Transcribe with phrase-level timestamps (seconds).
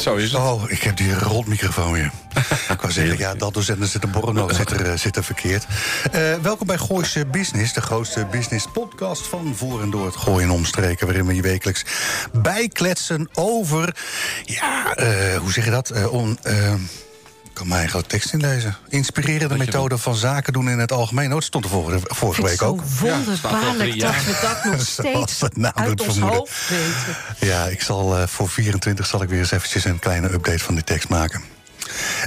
[0.00, 0.40] Zo is het.
[0.40, 2.10] Oh, ik heb die rotmicrofoon weer.
[2.74, 5.66] ik wou zeggen, ja, dat docenten zit een borrelnoot zit er, eh, zit er verkeerd.
[6.12, 10.44] Eh, welkom bij Gooise Business, de grootste business podcast van voor en door het Gooi
[10.44, 11.06] en omstreken.
[11.06, 11.84] Waarin we je wekelijks
[12.32, 13.96] bijkletsen over,
[14.44, 16.08] ja, eh, hoe zeg je dat?
[16.08, 16.78] On, ik
[17.60, 18.76] kan mijn eigen tekst inlezen.
[18.88, 21.26] Inspirerende methode van zaken doen in het algemeen.
[21.26, 22.82] Oh, dat stond er vorige, vorige week ook.
[22.84, 26.38] Wonderbaarlijk Ja, dat we dat nog steeds nou uit het ons vermoeden.
[26.38, 27.48] hoofd weten.
[27.48, 30.74] Ja, ik zal eh, voor 24 zal ik weer eens eventjes een kleine update van
[30.74, 31.42] die tekst maken.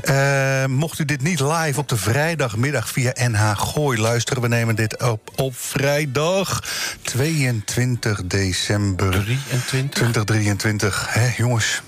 [0.03, 4.41] Eh, mocht u dit niet live op de vrijdagmiddag via NH Gooi luisteren...
[4.41, 6.63] we nemen dit op op vrijdag
[7.01, 9.89] 22 december 23?
[9.89, 11.07] 2023.
[11.09, 11.81] Hè, jongens,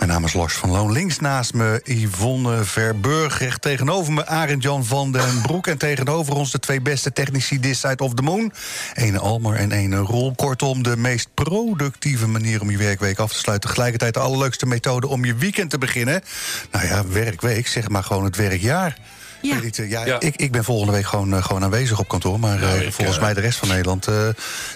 [0.00, 0.92] mijn naam is Lars van Loon.
[0.92, 3.38] Links naast me Yvonne Verburg.
[3.38, 5.66] Recht tegenover me Arend Jan van den Broek.
[5.66, 8.52] En tegenover ons de twee beste technici this side of the moon.
[8.94, 10.34] Ene Almer en ene Rol.
[10.34, 13.68] Kortom, de meest productieve manier om je werkweek af te sluiten.
[13.68, 16.22] Tegelijkertijd de allerleukste methode om je weekend te beginnen.
[16.70, 18.98] Nou ja, werkweek, zeg maar gewoon het werkjaar.
[19.42, 19.54] Ja.
[19.54, 20.20] Weet niet, eh, ja, Ja.
[20.20, 22.40] Ik, ik ben volgende week gewoon, eh, gewoon aanwezig op kantoor.
[22.40, 24.06] Maar Nou, eh, ik, volgens mij de rest van Nederland...
[24.06, 24.28] eh,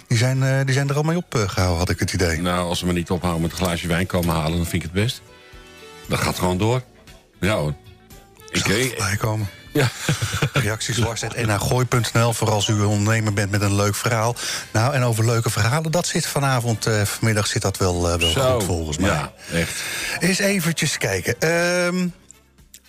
[0.09, 2.41] die, zijn, eh, die zijn er al mee opgehouden, had ik het idee.
[2.41, 4.83] Nou, als ze me niet ophouden met een glaasje wijn komen halen, dan vind ik
[4.83, 5.21] het best.
[6.09, 6.83] Dat gaat gewoon door.
[7.41, 7.75] Ja hoor.
[8.51, 9.49] Ik, ik, voorbij komen.
[9.73, 9.89] ja.
[10.53, 14.37] Reacties lars.nhgooi.nl voor als u een ondernemer bent met een leuk verhaal.
[14.73, 18.31] Nou, en over leuke verhalen, dat zit vanavond, eh, vanmiddag zit dat wel, eh, wel
[18.31, 18.53] Zo.
[18.55, 19.11] goed volgens mij.
[19.11, 19.81] Ja, echt.
[20.21, 21.41] Eens eventjes kijken.
[21.41, 22.07] Ehm,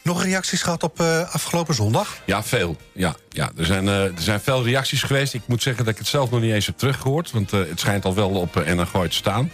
[0.05, 2.17] nog reacties gehad op eh, afgelopen zondag?
[2.25, 2.77] Ja, veel.
[2.91, 3.51] Ja, ja.
[3.57, 5.33] Er, zijn, eh, er zijn veel reacties geweest.
[5.33, 7.31] Ik moet zeggen dat ik het zelf nog niet eens heb teruggehoord.
[7.31, 9.51] Want eh, het schijnt al wel op uh, NRGooi te staan.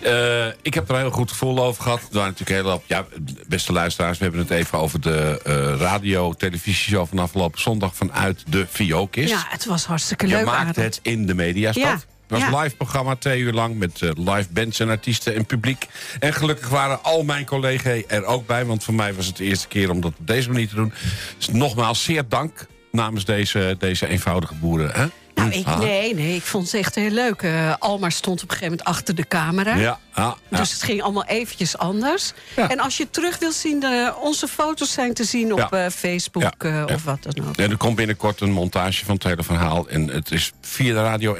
[0.00, 1.98] Eh, ik heb er een heel goed gevoel over gehad.
[1.98, 2.82] Er waren natuurlijk heel veel...
[2.86, 3.06] Ja,
[3.48, 8.42] beste luisteraars, we hebben het even over de eh radio, televisieshow van afgelopen zondag vanuit
[8.48, 9.30] de Vio-kist.
[9.30, 10.44] Ja, het was hartstikke Je leuk.
[10.44, 10.76] maakte Arend.
[10.76, 11.84] het in de mediastad.
[11.84, 11.98] Ja,
[12.28, 12.52] Het was ja.
[12.52, 13.78] een live programma, twee uur lang...
[13.78, 15.86] met eh, live bands en artiesten en publiek.
[16.18, 18.64] En gelukkig waren al mijn collega's er ook bij...
[18.64, 20.92] want voor mij was het de eerste keer om dat op deze manier te doen.
[21.36, 24.90] Dus nogmaals, zeer dank namens deze, deze eenvoudige boeren.
[24.92, 25.06] Hè?
[25.36, 25.78] Nou, ik, Ah.
[25.78, 27.44] nee, nee, ik vond het echt heel leuk.
[27.78, 29.74] Almar stond op een gegeven moment achter de camera.
[29.74, 30.36] Ja, ja.
[30.48, 32.32] Dus het ging allemaal eventjes anders.
[32.56, 32.70] Ja.
[32.70, 36.52] En als je terug wil zien, de, onze foto's zijn te zien op eh, Facebook
[36.58, 37.56] eh, of wat dan ook.
[37.56, 39.88] En er komt binnenkort een montage van het hele verhaal.
[39.88, 41.34] En het is via de radio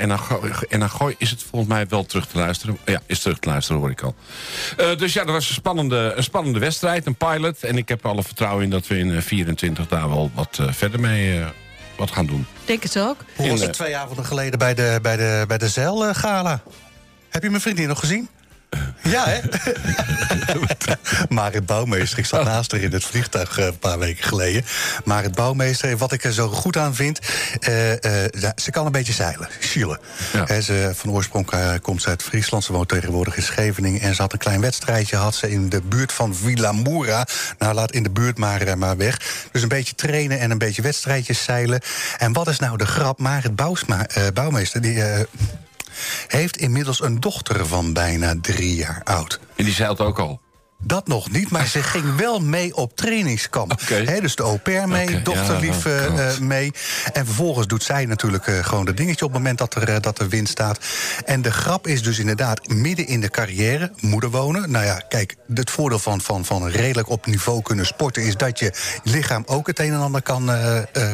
[0.68, 2.78] en Agooi is het volgens mij wel terug te luisteren.
[2.84, 4.14] Ja, is terug te luisteren, hoor ik al.
[4.96, 7.62] Dus ja, dat was een spannende, een spannende wedstrijd, een pilot.
[7.62, 11.00] En ik heb alle vertrouwen in dat we in eh, 24 daar wel wat verder
[11.00, 11.42] mee
[11.96, 12.46] wat gaan doen.
[12.64, 13.16] Denk het ook.
[13.36, 16.60] Hoe was het twee avonden geleden bij de, bij de, bij de Zeilgala?
[17.28, 18.28] Heb je mijn vriendin nog gezien?
[19.08, 19.40] Ja, hè?
[21.28, 24.64] Marit Bouwmeester, ik zat naast haar in het vliegtuig eh, een paar weken geleden.
[25.04, 27.18] Marit Bouwmeester, wat ik er zo goed aan vind...
[27.60, 29.48] eh, eh, ze kan een beetje zeilen.
[30.32, 30.44] Ja.
[30.44, 31.50] Hè, ze, van oorsprong
[31.82, 34.00] komt ze uit Friesland, ze woont tegenwoordig in Scheveningen...
[34.00, 37.26] en ze had een klein wedstrijdje, had ze in de buurt van Villa Moura.
[37.58, 39.20] Nou, laat in de buurt maar, maar weg.
[39.52, 41.80] Dus een beetje trainen en een beetje wedstrijdjes zeilen.
[42.18, 43.18] En wat is nou de grap?
[43.18, 45.02] Marit Bousma, eh, Bouwmeester, die...
[46.26, 49.40] heeft inmiddels een dochter van bijna drie jaar oud.
[49.56, 50.40] En die zeilt ook al.
[50.78, 53.80] Dat nog niet, maar ze ging wel mee op trainingskamp.
[54.20, 56.72] Dus de au pair mee, Oké, dochterlief ja, eh, eh, mee.
[57.12, 60.00] En vervolgens doet zij natuurlijk eh, gewoon dat dingetje op het moment dat er, eh,
[60.00, 60.78] dat er wind staat.
[61.24, 64.70] En de grap is dus inderdaad midden in de carrière, moeder wonen.
[64.70, 68.22] Nou ja, kijk, het voordeel van, van, van redelijk op niveau kunnen sporten...
[68.22, 68.72] is dat je
[69.02, 70.50] lichaam ook het een en ander kan,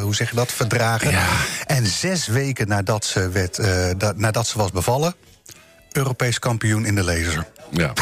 [0.01, 1.11] hoe zeg je dat, verdragen.
[1.11, 1.27] Ja.
[1.67, 3.61] En zes weken nadat ze, werd,
[3.99, 5.15] dat, nadat ze was bevallen...
[5.93, 7.47] Europees kampioen in de laser.
[7.71, 7.93] Ja.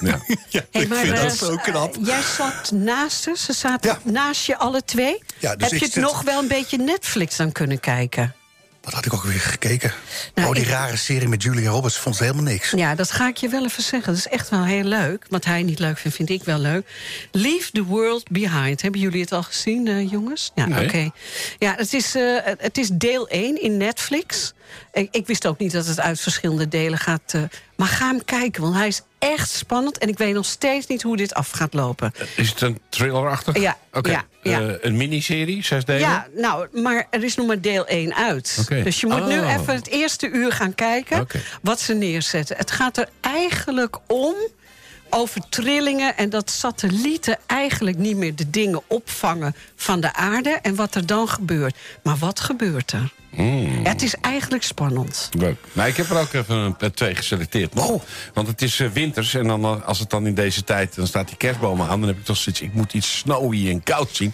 [0.00, 0.18] ja.
[0.48, 1.96] Ja, Hey, ik maar, vind eh, dat zo knap.
[1.96, 4.10] eh, jij zat naast ze, ze zaten Ja.
[4.12, 5.22] naast je alle twee.
[5.38, 8.34] Ja, dus Heb je het zit- nog wel een beetje Netflix dan kunnen kijken?
[8.82, 9.92] Wat had ik ook weer gekeken?
[10.34, 12.70] Nou, oh, die ik- rare serie met Julia Roberts vond ze helemaal niks.
[12.70, 14.08] Ja, dat ga ik je wel even zeggen.
[14.12, 15.26] Dat is echt wel heel leuk.
[15.28, 16.86] Wat hij niet leuk vindt, vind ik wel leuk.
[17.32, 18.82] Leave the World Behind.
[18.82, 20.50] Hebben jullie het al gezien, eh, jongens?
[20.54, 20.84] Ja, Nee.
[20.84, 21.10] oké.
[21.58, 24.52] Ja, het is, eh, het is deel 1 in Netflix.
[24.92, 27.20] Ik, ik wist ook niet dat het uit verschillende delen gaat.
[27.34, 27.42] eh,
[27.76, 29.98] maar ga hem kijken, want hij is echt spannend.
[29.98, 32.12] En ik weet nog steeds niet hoe dit af gaat lopen.
[32.36, 33.58] Is het een thriller-achtig?
[33.60, 34.10] Ja, Oké.
[34.10, 34.60] ja, ja.
[34.60, 36.00] Eh, een miniserie, zes delen?
[36.00, 38.66] Ja, nou, maar er is nog maar deel 1 uit.
[38.68, 39.52] Dus je moet nu Oh.
[39.52, 41.26] even het eerste uur gaan kijken
[41.62, 42.56] wat ze neerzetten.
[42.56, 44.34] Het gaat er eigenlijk om
[45.10, 50.74] over trillingen en dat satellieten eigenlijk niet meer de dingen opvangen van de aarde en
[50.74, 51.76] wat er dan gebeurt.
[52.02, 53.12] Maar wat gebeurt er?
[53.34, 53.82] Hmm.
[53.82, 55.28] Ja, het is eigenlijk spannend.
[55.38, 55.56] Leuk.
[55.72, 57.74] Nou, ik heb er ook even twee geselecteerd.
[58.34, 60.94] Want het is eh, winters en dan, eh, als het dan in deze tijd...
[60.94, 62.60] dan staat die kerstboom aan, dan heb ik toch zoiets...
[62.60, 64.32] ik moet iets snowy en koud zien.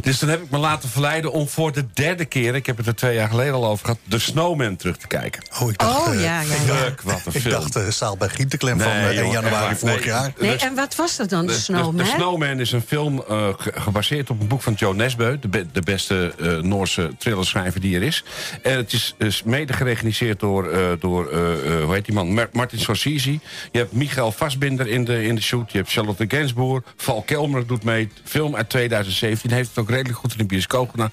[0.00, 2.54] Dus dan heb ik me laten verleiden om voor de derde keer...
[2.54, 3.98] ik heb het er twee jaar geleden al over gehad...
[4.04, 5.42] de Snowman terug te kijken.
[5.60, 6.72] Oh, ik dacht, Oh, eh, ja, ja, ja.
[6.80, 7.52] Leuk, wat een Ik film.
[7.54, 10.32] dacht, uh, Saal bij Gienteklem van Nee, 1 joh, januari vorig jaar.
[10.38, 11.96] Nee, Dus- en wat was dat dan, de, Snowman?
[11.96, 15.38] de Snowman is een film eh, ge- gebaseerd op een boek van Joe Nesbø...
[15.40, 18.24] de, be- de beste eh, Noorse thrillerschrijver die er is.
[18.62, 22.32] En het is, is mede geregisseerd door, eh, door eh, eh, hoe heet die man?
[22.34, 23.32] Mar- Martin Scorsese.
[23.72, 25.72] Je hebt Michael Fassbinder in de, in de shoot.
[25.72, 26.84] Je hebt Charlotte Gainsbourg.
[26.96, 28.08] Val Kelmer doet mee.
[28.24, 29.50] Film uit 2017.
[29.50, 31.12] Heeft het ook redelijk goed in de bioscoop gedaan.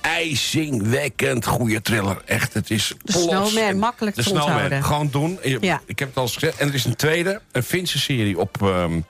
[0.00, 2.22] IJzingwekkend goede thriller.
[2.24, 3.12] Echt, het is De.
[3.12, 4.84] Snowman, makkelijk De te Snowman, onthouden.
[4.84, 5.38] gewoon doen.
[5.42, 5.80] Je- Ja.
[5.86, 6.58] Ik heb het al eens gezegd.
[6.58, 9.00] En er is een tweede, een Finse serie op ehm,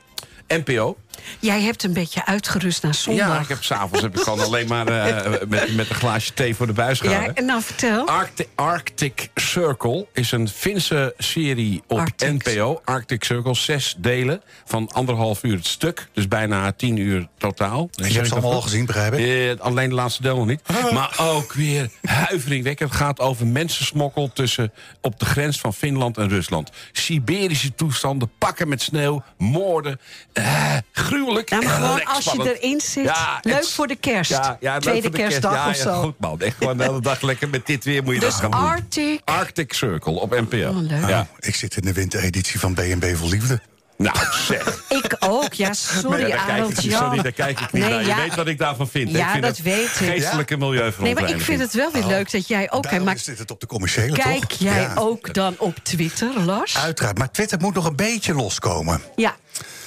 [0.48, 0.96] NPO.
[1.38, 3.26] Jij hebt een beetje uitgerust naar zondag.
[3.26, 6.54] Ja, ik heb s'avonds heb ik gewoon alleen maar eh, met, met een glaasje thee
[6.54, 7.34] voor de buis Ja, gehouden.
[7.36, 8.06] en nou vertel.
[8.06, 12.44] Arctic, Arctic Circle is een Finse serie op Arctic.
[12.44, 12.80] NPO.
[12.84, 16.08] Arctic Circle, zes delen van anderhalf uur het stuk.
[16.12, 17.88] Dus bijna tien uur totaal.
[17.92, 19.56] Je hebt ze allemaal al gezien, begrijp ik?
[19.58, 20.60] Eh, alleen de laatste deel nog niet.
[20.92, 22.90] Maar ook weer huiveringwekkend.
[22.90, 26.70] Het gaat over mensensmokkel tussen, op de grens van Finland en Rusland.
[26.92, 30.00] Siberische toestanden, pakken met sneeuw, moorden.
[30.32, 30.74] Eh,
[31.08, 31.50] gruwelijk.
[31.50, 34.30] Nou, maar gewoon als je erin zit, Ja, leuk voor de kerst.
[34.30, 35.68] Ja, ja, leuk Tweede voor de kerstdag kerst.
[35.68, 35.96] of ja, zo.
[35.96, 36.40] Ja, goed man.
[36.40, 38.60] Echt gewoon de hele dag lekker met dit weer moet je Dus dat gaan doen.
[38.60, 39.20] Arctic.
[39.24, 40.56] Arctic Circle op NPO.
[40.68, 41.08] Oh, leuk.
[41.08, 41.20] Ja.
[41.20, 43.60] Oh, ik zit in de wintereditie van B&B voor Liefde.
[43.96, 44.16] Nou,
[44.46, 44.82] zeg.
[45.04, 46.98] Ik ook, ja, sorry, Nee, daar kijk ik Arnold niet, Jan.
[46.98, 48.00] sorry, daar kijk ik niet Nee, naar.
[48.00, 48.16] Je ja.
[48.16, 49.10] weet wat ik daarvan vind.
[49.10, 49.90] Ja, ik vind dat het weet ik.
[49.90, 51.28] Geestelijke Nee, milieuverontreiniging.
[51.30, 52.82] maar ik vind het wel weer leuk dat jij ook...
[52.82, 54.58] Daarom dit het op de commerciële, kijk toch?
[54.58, 56.76] jij Ja, ook dan op Twitter, Lars?
[56.76, 59.02] Uiteraard, maar Twitter moet nog een beetje loskomen.
[59.16, 59.36] Ja,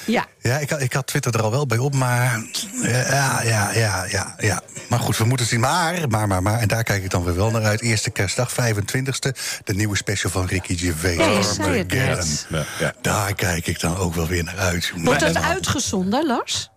[0.06, 0.26] ja.
[0.40, 2.44] Ja, ik, had- ik had Twitter er al wel bij op, maar...
[2.82, 4.62] Ja, ja, ja, ja, ja.
[4.90, 5.60] Maar goed, we moeten zien.
[5.60, 6.60] Maar, maar, maar, maar...
[6.60, 7.82] En daar kijk ik dan weer wel naar uit.
[7.82, 9.32] Eerste kerstdag, 25e.
[9.64, 11.16] De nieuwe special van Ricky Gervais.
[11.16, 12.18] Ja, je zei het Armageddon.
[12.18, 12.46] net.
[12.50, 12.94] Ja, ja.
[13.02, 14.92] Daar kijk ik dan ook wel weer naar uit.
[14.96, 16.70] Wordt dat uitgezonden, Lars?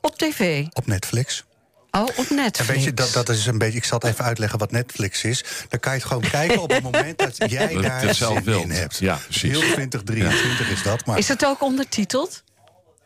[0.00, 0.66] Op tv?
[0.72, 1.44] Op Netflix.
[1.90, 2.58] Oh, op Netflix.
[2.58, 3.78] En weet je, dat, dat is een beetje...
[3.78, 5.44] Ik zal het even uitleggen wat Netflix is.
[5.68, 8.44] Dan kan je het gewoon kijken op het moment dat jij Dat daar zelf zin
[8.44, 8.62] wilt.
[8.64, 8.98] in hebt.
[8.98, 9.50] Ja, precies.
[9.50, 12.42] Heel 2023 is dat, maar Is het ook ondertiteld?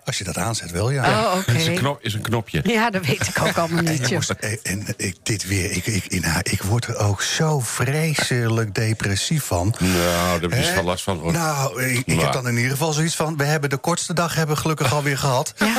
[0.05, 1.21] Als je dat aanzet wel, ja.
[1.33, 1.53] Oh, oké.
[1.53, 2.61] Is een, knop, is een knopje.
[2.65, 4.09] Ja, dat weet ik ook allemaal En, niet.
[4.09, 4.23] joh.
[4.41, 9.45] eh, en ik, dit weer, ik, ik, nou, ik word er ook zo vreselijk depressief
[9.45, 9.75] van.
[9.79, 9.93] Nou,
[10.41, 10.75] daar heb je Hè?
[10.75, 11.19] wel last van.
[11.19, 11.33] hoor.
[11.33, 13.37] Nou, ik, ik heb dan in ieder geval zoiets van...
[13.37, 15.53] we hebben de kortste dag hebben we gelukkig alweer gehad.
[15.57, 15.77] Ja.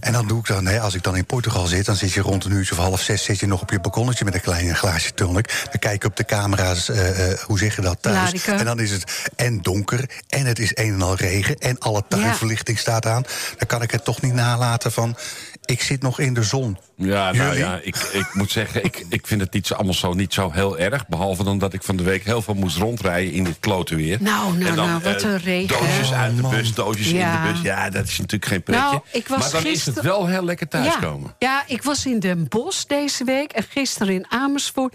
[0.00, 1.84] En dan doe ik dan, hè, als ik dan in Portugal zit...
[1.86, 4.24] dan zit je rond een uurtje of half zes zit je nog op je balkonnetje...
[4.24, 5.64] met een klein glaasje tonic.
[5.70, 8.16] Dan kijk je op de camera's, eh, eh, hoe zeg je dat, thuis.
[8.16, 8.52] Larike.
[8.52, 11.58] En dan is het en donker, en het is een en al regen...
[11.58, 13.22] en alle tuinverlichting staat aan.
[13.58, 15.16] Dan kan ik het toch niet nalaten van...
[15.64, 16.78] ik zit nog in de zon.
[16.96, 17.58] Ja, nou Jullie?
[17.58, 20.50] ja, ik, ik moet zeggen, ik, ik vind het niet zo, allemaal zo, niet zo
[20.50, 21.08] heel erg.
[21.08, 24.18] Behalve dan dat ik van de week heel veel moest rondrijden in dit klote weer.
[24.20, 25.78] Nou, nou, En dan, nou, wat eh, een regen.
[25.78, 26.50] Doosjes uit de man.
[26.50, 27.36] bus, doosjes Ja.
[27.36, 27.62] in de bus.
[27.62, 28.82] Ja, dat is natuurlijk geen pretje.
[28.82, 31.34] Nou, ik was maar dan is het wel heel lekker thuiskomen.
[31.38, 34.94] Ja, ja, ik was in Den Bosch deze week en gisteren in Amersfoort.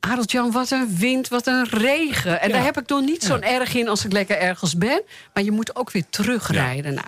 [0.00, 2.40] Arend Jan, wat een wind, wat een regen.
[2.40, 2.54] En Ja.
[2.54, 5.02] daar heb ik nog niet zo'n erg in als ik lekker ergens ben.
[5.34, 6.94] Maar je moet ook weer terugrijden.
[6.94, 7.06] Nou,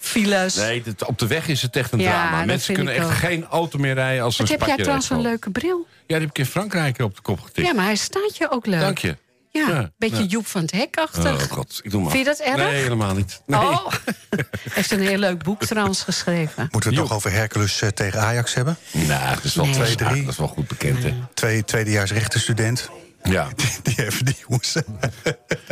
[0.00, 0.54] files.
[0.54, 2.44] Nee, dit- op de weg is het echt een Ja, drama.
[2.44, 3.12] Mensen kunnen echt ook.
[3.14, 5.86] geen auto meer rijden als ze een heb jij spatje trouwens een leuke bril?
[5.90, 7.66] Ja, die heb ik in Frankrijk op de kop getikt.
[7.66, 8.80] Ja, maar hij staat je ook leuk.
[8.80, 9.16] Dank je.
[9.52, 10.22] Ja, Ja, beetje ja.
[10.28, 11.24] Joep van het Hek-achtig.
[11.44, 12.10] Oh god, ik doe maar.
[12.10, 12.56] Vind je dat erg?
[12.56, 13.40] Nee, helemaal niet.
[13.46, 13.60] Nee.
[13.60, 13.86] Oh,
[14.70, 16.68] heeft een heel leuk boek trouwens geschreven.
[16.70, 18.76] Moeten we het nog over Hercules eh, tegen Ajax hebben?
[18.92, 19.74] Nou, dat is wel Nee.
[19.74, 20.08] twee, Twee, drie.
[20.10, 20.22] drie.
[20.22, 21.14] Dat is wel goed bekend, hè?
[21.34, 22.88] Twee, tweedejaars rechtenstudent.
[23.22, 23.48] Ja.
[23.82, 24.84] Die even die jongens de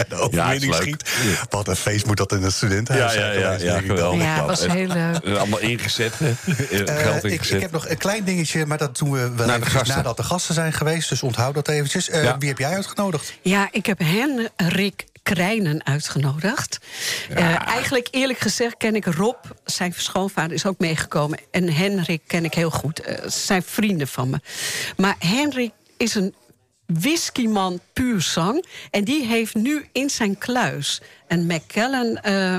[0.08, 0.80] Ja, overwinning leuk.
[0.82, 1.10] schiet.
[1.50, 4.22] Wat een feest moet dat in het studentenhuis Ja, ja, zijn ja, ja, ik geweldig.
[4.22, 5.16] Ja, was heel leuk.
[5.24, 6.12] Eh, Allemaal ingezet?
[6.20, 7.54] Eh, Eh, geld ik, ingezet.
[7.56, 9.96] ik heb nog een klein dingetje, maar dat doen we wel de eventjes gasten.
[9.96, 11.08] nadat de gasten zijn geweest.
[11.08, 12.08] Dus onthoud dat eventjes.
[12.08, 12.38] Eh, Ja.
[12.38, 13.32] Wie heb jij uitgenodigd?
[13.42, 16.78] Ja, ik heb Henrik Krijnen uitgenodigd.
[17.30, 21.38] Eh, eigenlijk eerlijk gezegd ken ik Rob, zijn schoonvader is ook meegekomen.
[21.50, 23.00] En Henrik ken ik heel goed.
[23.00, 24.40] Eh, ze zijn vrienden van me.
[24.96, 26.34] Maar Henrik is een
[26.92, 28.64] whiskyman puur zang.
[28.90, 32.16] En die heeft nu in zijn kluis een Macallan...
[32.16, 32.56] eh,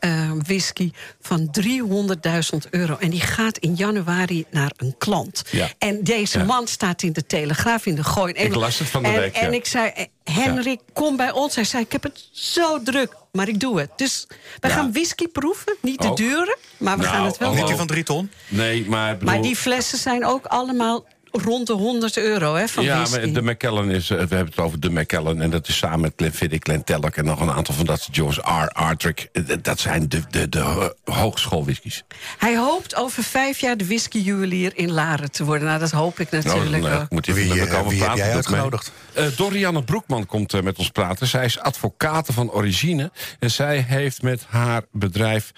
[0.00, 2.96] eh, whisky van 300.000 euro.
[2.96, 5.42] En die gaat in januari naar een klant.
[5.50, 5.68] Ja.
[5.78, 6.44] En deze Ja.
[6.44, 8.32] man staat in de Telegraaf, in de Gooi.
[8.32, 9.40] Ik las het van de en, week, ja.
[9.40, 11.54] En ik zei, eh, Henrik, kom bij ons.
[11.54, 13.90] Hij zei, ik heb het zo druk, maar ik doe het.
[13.96, 14.26] Dus
[14.60, 14.76] wij Ja.
[14.76, 15.76] gaan whisky proeven.
[15.82, 16.16] Niet de Ook?
[16.16, 17.50] dure, maar we Nou, gaan het wel hallo.
[17.50, 17.66] Niet doen.
[17.66, 18.30] die van drie ton?
[18.48, 19.12] Nee, maar...
[19.16, 23.32] bedoel- Maar die flessen zijn ook allemaal rond de 100 euro hè, van ja, whisky.
[23.32, 25.40] de McKellen is, eh, we hebben het over de McKellen...
[25.42, 28.08] en dat is samen met Glenfiddich, Glentelloch en nog een aantal van dat...
[28.12, 28.68] George R.
[28.68, 32.04] Artrick, Eh, dat zijn de, de, de ho- hogeschoolwhiskies.
[32.38, 35.66] Hij hoopt over vijf jaar de whiskyjuwelier in Laren te worden.
[35.68, 37.10] Nou, dat hoop ik Nou, natuurlijk dan, eh, ook.
[37.10, 38.26] moet je Wie, even met elkaar over wie heb praten.
[38.26, 38.92] jij uitgenodigd?
[39.12, 41.26] Eh, Dorianne Broekman komt met ons praten.
[41.26, 43.10] Zij is advocaat van origine.
[43.38, 45.50] En zij heeft met haar bedrijf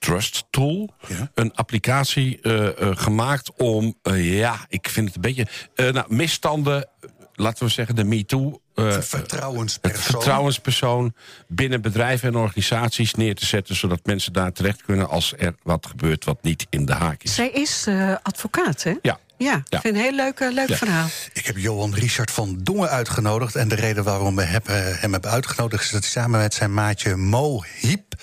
[0.00, 1.30] Trust Tool Ja.
[1.34, 6.14] een applicatie eh, eh, gemaakt om, eh, ja, ik vind het een beetje, eh, nou,
[6.14, 6.88] misstanden,
[7.34, 8.60] laten we zeggen, de MeToo.
[8.74, 10.00] eh, het Vertrouwenspersoon.
[10.02, 11.14] vertrouwenspersoon
[11.48, 13.76] binnen bedrijven en organisaties neer te zetten...
[13.76, 17.34] zodat mensen daar terecht kunnen als er wat gebeurt wat niet in de haak is.
[17.34, 18.94] Zij is eh, advocaat, hè?
[19.02, 19.18] Ja.
[19.44, 19.80] Ja, ik Ja.
[19.80, 20.76] vind het een heel leuk, eh, leuk Ja.
[20.76, 21.08] verhaal.
[21.32, 23.56] Ik heb Johan Richard van Dongen uitgenodigd.
[23.56, 25.82] En de reden waarom we heb, eh, hem hebben uitgenodigd...
[25.84, 28.14] is dat hij samen met zijn maatje Mo Hiep...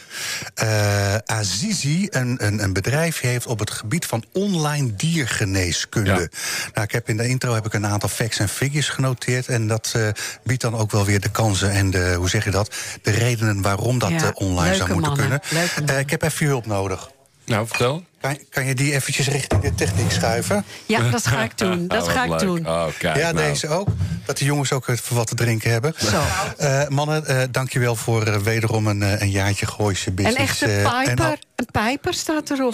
[0.53, 6.09] eh, Azizi een, een, een bedrijf heeft op het gebied van online diergeneeskunde.
[6.09, 6.27] Ja.
[6.73, 9.47] Nou, ik heb in de intro heb ik een aantal facts en figures genoteerd...
[9.47, 9.95] en dat
[10.43, 12.75] biedt dan ook wel weer de kansen en de, hoe zeg je dat...
[13.01, 15.89] de redenen waarom dat Ja, online zou moeten mannen, kunnen.
[15.89, 17.09] Eh, ik heb even je hulp nodig.
[17.47, 18.03] Nou, vertel.
[18.21, 20.65] Kan, kan je die eventjes richting de techniek schuiven?
[20.85, 21.87] Ja, dat ga ik doen.
[21.87, 22.39] Dat Ah, ga ik leuk.
[22.39, 22.67] doen.
[22.67, 23.47] Oh, kijk, ja, nou.
[23.49, 23.87] deze ook.
[24.25, 25.93] Dat de jongens ook even wat te drinken hebben.
[25.97, 26.21] Zo.
[26.57, 30.37] Eh, mannen, eh dankjewel voor eh, wederom een, eh, een jaartje Gooise Een business.
[30.39, 31.25] echte eh, en pijper.
[31.25, 32.73] al- Een pijper staat erop.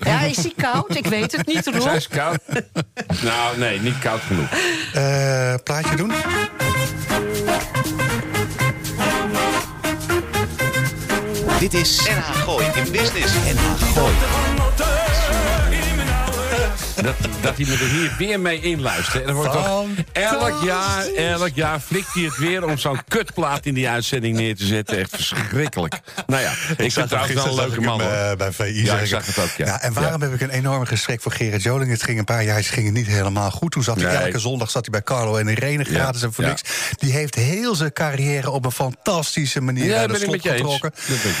[0.00, 0.96] Ja, is hij koud?
[0.96, 1.94] Ik weet het niet, Rob.
[1.94, 2.38] is koud?
[3.22, 4.48] nou, nee, niet koud genoeg.
[4.92, 6.12] eh, plaatje doen?
[11.58, 13.32] Dit is NH Gooi in Business.
[13.34, 14.53] NH Gooi.
[17.02, 19.20] Dat, dat hij me er hier weer mee inluistert.
[19.20, 23.66] En dan wordt toch elk jaar, elk jaar flikt hij het weer om zo'n kutplaat
[23.66, 24.98] in die uitzending neer te zetten.
[24.98, 26.00] Echt verschrikkelijk.
[26.26, 28.00] Nou ja, ik, vind zag trouwens wel een leuke ik man.
[28.00, 29.80] hem, eh, bij VI Ja, ik zag het ook, ja.
[29.80, 31.90] en waarom heb ik een enorme geschrik voor Gerard Joling?
[31.90, 33.72] Het ging een paar jaar ging het niet helemaal goed.
[33.72, 36.62] Toen zat hij elke zondag zat hij bij Carlo en Irene gratis en voor niks.
[36.96, 40.92] Die heeft heel zijn carrière op een fantastische manier Ja, uit de ik slot getrokken.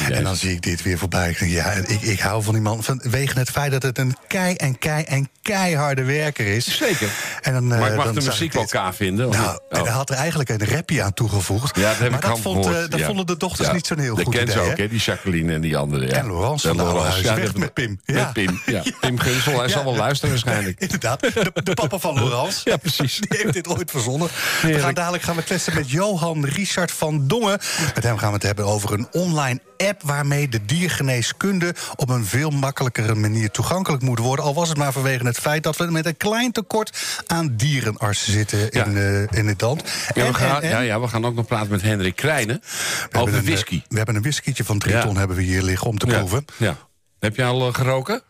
[0.08, 1.30] Ik En dan zie ik dit weer voorbij.
[1.30, 2.82] Ik denk, ja, ik, ik hou van die man.
[2.82, 6.76] Vanwege het feit dat het een kei en kei en keiharde werker is.
[6.76, 7.08] Zeker.
[7.42, 8.70] En dan, eh, Maar ik mag dan de muziek wel dit.
[8.70, 9.28] kaar vinden.
[9.30, 9.84] Nou, en Oh.
[9.84, 11.76] hij had er eigenlijk een rapje aan toegevoegd.
[11.76, 13.06] Ja, dat heb maar ik dat, vond, eh, dat ja.
[13.06, 13.74] vonden de dochters Ja.
[13.74, 14.54] niet zo'n heel Dat goed ken idee.
[14.54, 14.88] ze ook, hè?
[14.88, 16.06] Die Jacqueline en die andere.
[16.06, 16.12] Ja.
[16.12, 18.00] En Laurence En van Laurence, ja, Weg dat- met Pim.
[18.04, 18.14] Ja.
[18.14, 18.82] Met Pim, ja.
[19.00, 20.80] Pim Gunsel, hij zal wel luisteren waarschijnlijk.
[20.86, 22.60] Inderdaad, de, de papa van Laurence.
[22.70, 23.18] Ja, precies.
[23.28, 24.28] Die heeft dit ooit verzonnen.
[24.62, 27.58] We gaan dadelijk gaan we kletsen met Johan Richard van Dongen.
[27.94, 30.02] Met hem gaan we het hebben over een online app...
[30.02, 34.44] waarmee de diergeneeskunde op een veel makkelijkere manier toegankelijk moet worden.
[34.44, 38.32] Al was het maar vanwege het feit dat we met een klein tekort aan dierenartsen
[38.32, 38.84] zitten Ja.
[38.84, 39.82] in, eh, in het land.
[40.14, 42.16] Ja, En- we gaan, en- en- ja, ja, we gaan ook nog praten met Hendrik
[42.16, 42.62] Krijnen
[43.12, 43.82] over een, eh, whisky.
[43.88, 46.44] We hebben een whiskytje van Triton hebben we hier liggen om te proeven.
[46.56, 46.76] Ja.
[47.18, 48.22] Heb je al eh, geroken?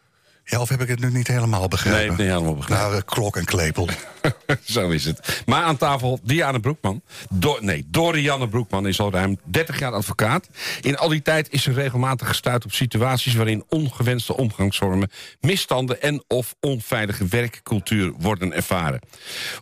[0.45, 1.99] Ja, of heb ik het nu niet helemaal begrepen?
[1.99, 2.83] Nee, niet helemaal begrepen.
[2.83, 3.89] Nou, eh, klok en klepel.
[4.65, 5.43] Zo is het.
[5.47, 7.03] Maar aan tafel Diane Broekman.
[7.31, 10.49] Do nee, Dorianne Broekman is al ruim 30 jaar advocaat.
[10.81, 13.35] In al die tijd is ze regelmatig gestuurd op situaties...
[13.35, 15.11] waarin ongewenste omgangsvormen,
[15.41, 16.03] misstanden...
[16.03, 19.01] en of onveilige werkcultuur worden ervaren.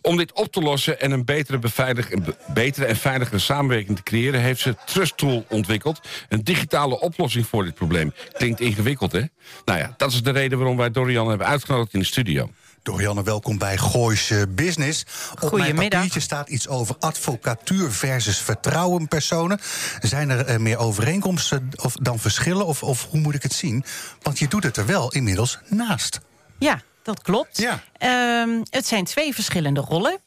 [0.01, 3.95] Om dit op te lossen en een betere, beveilig, een be- betere en veiligere samenwerking
[3.97, 4.41] te creëren...
[4.41, 5.99] heeft ze Trust Tool ontwikkeld.
[6.29, 8.13] Een digitale oplossing voor dit probleem.
[8.31, 9.21] Klinkt ingewikkeld, hè?
[9.65, 12.49] Nou ja, dat is de reden waarom wij Dorianne hebben uitgenodigd in de studio.
[12.83, 15.05] Dorianne, welkom bij Gooise Business.
[15.41, 19.59] Op mijn papiertje staat iets over advocatuur versus vertrouwen personen.
[19.99, 22.65] Zijn er eh, meer overeenkomsten of, dan verschillen?
[22.65, 23.83] Of, of hoe moet ik het zien?
[24.21, 26.19] Want je doet het er wel inmiddels naast.
[26.59, 27.57] Ja, dat klopt.
[27.57, 27.83] Ja.
[27.97, 30.19] Ehm, het zijn twee verschillende rollen.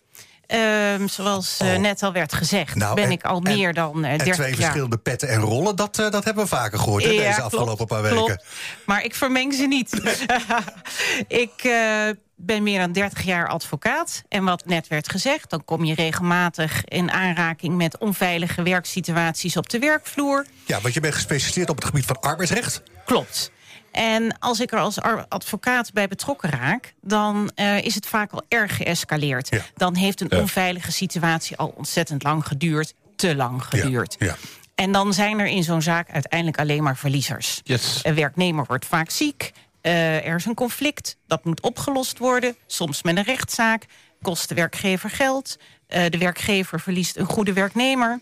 [0.47, 1.77] Ehm, zoals eh, Oh.
[1.79, 4.35] net al werd gezegd, Nou, ben en- ik al en- meer dan eh En 30
[4.37, 4.57] twee jaar.
[4.61, 7.55] verschillende petten en rollen, dat, eh, dat hebben we vaker gehoord hè, Ja, deze klopt,
[7.55, 8.17] afgelopen paar weken.
[8.17, 8.45] klopt.
[8.87, 10.01] Maar ik vermeng ze niet.
[11.29, 14.23] ik eh, ben meer dan 30 jaar advocaat.
[14.29, 19.69] En wat net werd gezegd, dan kom je regelmatig in aanraking met onveilige werksituaties op
[19.69, 20.47] de werkvloer.
[20.65, 22.83] Ja, want je bent gespecialiseerd op het gebied van arbeidsrecht.
[23.05, 23.51] Klopt.
[23.97, 26.95] En als ik er als advocaat bij betrokken raak...
[27.03, 29.49] dan eh, is het vaak al erg geëscaleerd.
[29.51, 29.61] Ja.
[29.77, 32.95] Dan heeft een onveilige situatie al ontzettend lang geduurd.
[33.17, 34.17] Te lang geduurd.
[34.19, 34.37] Ja, ja.
[34.75, 37.61] En dan zijn er in zo'n zaak uiteindelijk alleen maar verliezers.
[37.65, 38.01] Yes.
[38.03, 39.53] Een werknemer wordt vaak ziek.
[39.81, 41.17] eh, er is een conflict.
[41.27, 42.57] Dat moet opgelost worden.
[42.67, 43.85] Soms met een rechtszaak.
[44.23, 45.57] Kost de werkgever geld.
[45.87, 48.21] eh, de werkgever verliest een goede werknemer.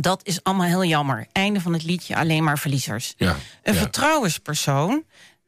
[0.00, 1.26] Dat is allemaal heel jammer.
[1.32, 3.14] Einde van het liedje, alleen maar verliezers.
[3.16, 3.80] Ja, Een ja.
[3.80, 5.04] vertrouwenspersoon,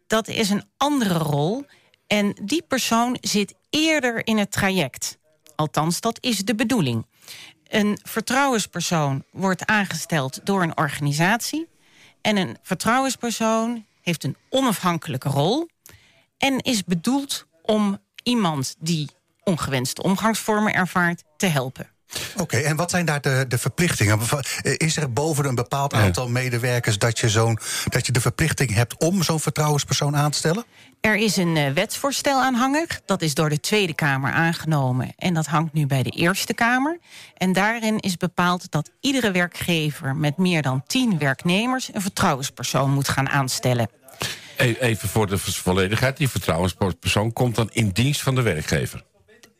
[0.06, 1.64] dat is een andere rol.
[2.06, 5.18] En die persoon zit eerder in het traject.
[5.56, 7.06] Althans, dat is de bedoeling.
[7.68, 11.68] Een vertrouwenspersoon wordt aangesteld door een organisatie.
[12.20, 15.68] En een vertrouwenspersoon heeft een onafhankelijke rol.
[16.38, 19.10] En is bedoeld om iemand die
[19.42, 21.90] ongewenste omgangsvormen ervaart te helpen.
[22.36, 24.18] Oké, en wat zijn daar de, de verplichtingen?
[24.62, 28.98] Is er boven een bepaald aantal medewerkers dat je, zo'n, dat je de verplichting hebt
[28.98, 30.64] om zo'n vertrouwenspersoon aan te stellen?
[31.00, 33.00] Er is een uh, wetsvoorstel aanhangig.
[33.06, 35.12] Dat is door de Tweede Kamer aangenomen.
[35.16, 36.98] En dat hangt nu bij de Eerste Kamer.
[37.36, 43.08] En daarin is bepaald dat iedere werkgever met meer dan tien werknemers een vertrouwenspersoon moet
[43.08, 43.90] gaan aanstellen.
[44.56, 49.04] E-, even voor de volledigheid: die vertrouwenspersoon komt dan in dienst van de werkgever.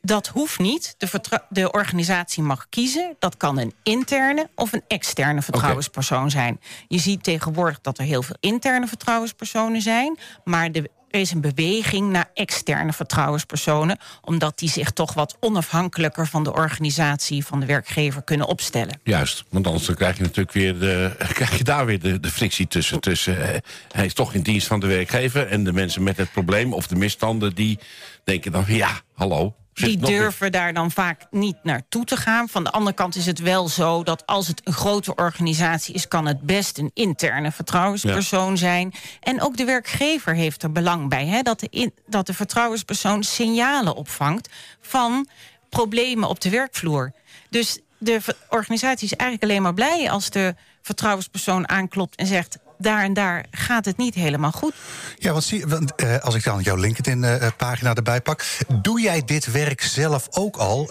[0.03, 0.95] Dat hoeft niet.
[0.99, 3.17] De, de, organisatie mag kiezen.
[3.19, 6.61] Dat kan een interne of een externe vertrouwenspersoon zijn.
[6.89, 10.19] Je ziet tegenwoordig dat er heel veel interne vertrouwenspersonen zijn.
[10.45, 16.27] Maar de, er is een beweging naar externe vertrouwenspersonen, omdat die zich toch wat onafhankelijker
[16.27, 19.01] van de organisatie van de werkgever kunnen opstellen.
[19.03, 22.67] Juist, want anders krijg je natuurlijk weer de, krijg je daar weer de, de frictie
[22.67, 23.01] tussen.
[23.01, 23.61] tussen eh,
[23.93, 26.87] hij is toch in dienst van de werkgever en de mensen met het probleem of
[26.87, 27.79] de misstanden die
[28.25, 32.49] denken dan: ja, hallo, die durven daar dan vaak niet naartoe te gaan.
[32.49, 36.09] Van de andere kant is het wel zo dat als het een grote organisatie is...
[36.09, 38.95] kan het best een interne vertrouwenspersoon zijn.
[39.21, 41.27] En ook de werkgever heeft er belang bij.
[41.27, 44.49] Hè, dat, de dat de vertrouwenspersoon signalen opvangt...
[44.81, 45.29] van
[45.69, 47.13] problemen op de werkvloer.
[47.51, 53.03] Dus de organisatie is eigenlijk alleen maar blij als de vertrouwenspersoon aanklopt en zegt daar
[53.03, 54.75] en daar gaat het niet helemaal goed.
[55.19, 58.45] Ja, want, zie, want uh, als ik dan jouw LinkedIn-pagina uh, erbij pak...
[58.83, 60.91] doe jij dit werk zelf ook al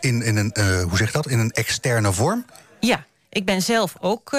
[0.00, 0.52] in, in, een,
[0.88, 2.44] hoe zeg dat, in een externe vorm?
[2.80, 4.32] Ja, ik ben zelf ook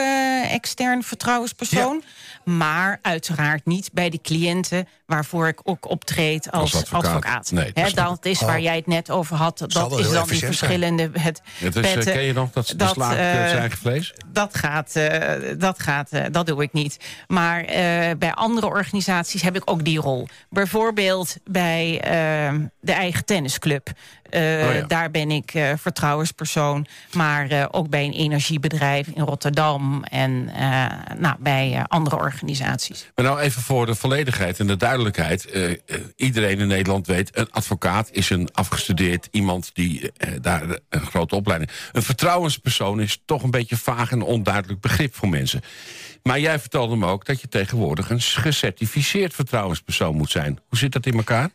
[0.50, 2.04] extern vertrouwenspersoon.
[2.44, 7.52] Maar uiteraard niet bij de cliënten waarvoor ik ook optreed als, als advocaat.
[7.52, 8.64] Nee, dat, is waar oh.
[8.64, 9.58] jij het net over had.
[9.58, 13.18] Dat is dan die verschillende het, het is, Ken je nog dat, dat slaat uh,
[13.18, 14.14] zijn eigen vlees?
[14.28, 14.94] Dat gaat,
[15.58, 16.98] dat, gaat dat doe ik niet.
[17.28, 17.66] Maar
[18.18, 20.28] bij andere organisaties heb ik ook die rol.
[20.50, 21.98] Bijvoorbeeld bij
[22.80, 23.90] de eigen tennisclub.
[24.34, 26.88] Oh daar ben ik vertrouwenspersoon.
[27.14, 30.04] Maar ook bij een energiebedrijf in Rotterdam.
[30.04, 30.46] En
[31.18, 33.12] nou, bij andere organisaties.
[33.16, 35.48] Maar nou even voor de volledigheid en de duidelijkheid.
[36.16, 41.72] Iedereen in Nederland weet, een advocaat is een afgestudeerd iemand die daar een grote opleiding.
[41.92, 45.62] Een vertrouwenspersoon is toch een beetje vaag en onduidelijk begrip voor mensen.
[46.24, 50.60] Maar jij vertelde me ook dat je tegenwoordig een gecertificeerd vertrouwenspersoon moet zijn.
[50.68, 51.50] Hoe zit dat in elkaar?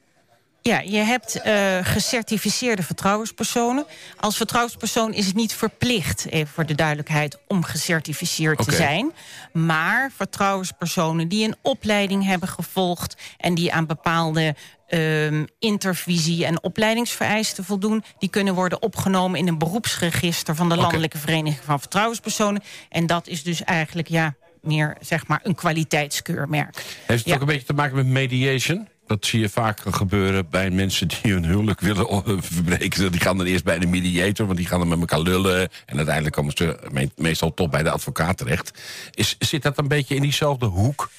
[0.69, 3.87] Ja, je hebt uh, gecertificeerde vertrouwenspersonen.
[4.17, 9.13] Als vertrouwenspersoon is het niet verplicht, even voor de duidelijkheid, om gecertificeerd te zijn.
[9.53, 14.55] Maar vertrouwenspersonen die een opleiding hebben gevolgd en die aan bepaalde
[14.89, 18.05] uh, intervisie- en opleidingsvereisten voldoen...
[18.19, 20.55] die kunnen worden opgenomen in een beroepsregister...
[20.55, 22.63] van de Landelijke Vereniging van Vertrouwenspersonen.
[22.89, 26.85] En dat is dus eigenlijk ja, meer zeg maar, een kwaliteitskeurmerk.
[27.07, 28.89] Heeft het ook een beetje te maken met mediation?
[29.09, 33.13] Dat zie je vaak gebeuren bij mensen die hun huwelijk willen verbreken.
[33.13, 35.69] Die gaan dan eerst bij de mediator, want die gaan dan met elkaar lullen.
[35.87, 38.73] En uiteindelijk komen ze meestal toch bij de advocaat terecht.
[39.15, 41.11] Is, zit dat een beetje in diezelfde hoek?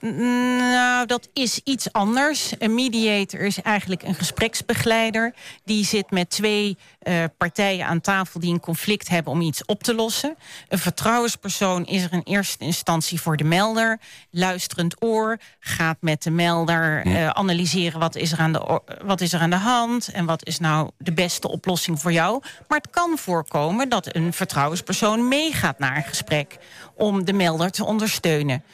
[0.00, 2.52] Nou, dat is iets anders.
[2.58, 5.34] Een mediator is eigenlijk een gespreksbegeleider.
[5.64, 9.82] Die zit met twee uh, partijen aan tafel die een conflict hebben om iets op
[9.82, 10.36] te lossen.
[10.68, 14.00] Een vertrouwenspersoon is er in eerste instantie voor de melder.
[14.30, 19.32] Luisterend oor gaat met de melder uh, analyseren wat is, er aan de, wat is
[19.32, 20.08] er aan de hand...
[20.08, 22.42] en wat is nou de beste oplossing voor jou.
[22.68, 26.58] Maar het kan voorkomen dat een vertrouwenspersoon meegaat naar een gesprek...
[26.94, 28.64] om de melder te ondersteunen.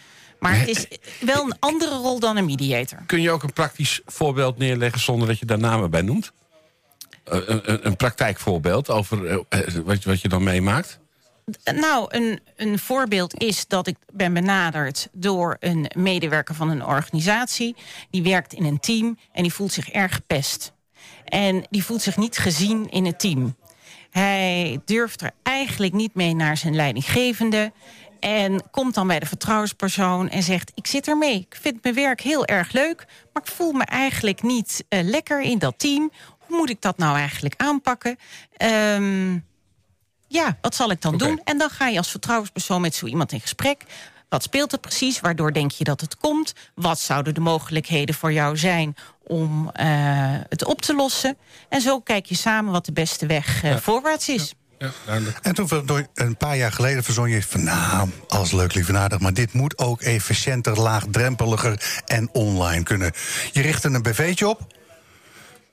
[0.43, 0.87] Maar het is
[1.21, 2.99] wel een andere rol dan een mediator.
[3.07, 6.33] Kun je ook een praktisch voorbeeld neerleggen zonder dat je daar namen bij noemt?
[7.25, 10.99] Eh, een, een, praktijkvoorbeeld over eh, eh, wat, wat je dan meemaakt?
[11.75, 17.77] Nou, een, een voorbeeld is dat ik ben benaderd door een medewerker van een organisatie.
[18.11, 20.73] Die werkt in een team en die voelt zich erg gepest.
[21.25, 23.57] En die voelt zich niet gezien in het team.
[24.11, 27.73] Hij durft er eigenlijk niet mee naar zijn leidinggevende.
[28.23, 30.73] En komt dan bij de vertrouwenspersoon en zegt...
[30.75, 33.07] ik zit ermee, ik vind mijn werk heel erg leuk...
[33.33, 36.13] maar ik voel me eigenlijk niet uh, lekker in dat team.
[36.39, 38.19] Hoe moet ik dat nou eigenlijk aanpakken?
[38.95, 39.47] Um,
[40.29, 41.29] ja, wat zal ik dan okay.
[41.29, 41.41] doen?
[41.45, 43.85] En dan ga je als vertrouwenspersoon met zo iemand in gesprek.
[44.29, 45.21] Wat speelt er precies?
[45.21, 46.53] Waardoor denk je dat het komt?
[46.75, 49.73] Wat zouden de mogelijkheden voor jou zijn om uh,
[50.49, 51.37] het op te lossen?
[51.69, 53.79] En zo kijk je samen wat de beste weg uh, ja.
[53.79, 54.49] voorwaarts is.
[54.49, 54.62] Ja.
[54.83, 57.65] Ja, en toen door een paar jaar geleden verzon je van...
[57.65, 59.21] nou, alles leuk, lief en aardig...
[59.21, 63.13] maar dit moet ook efficiënter, laagdrempeliger en online kunnen.
[63.53, 64.67] Je richtte een BV'tje op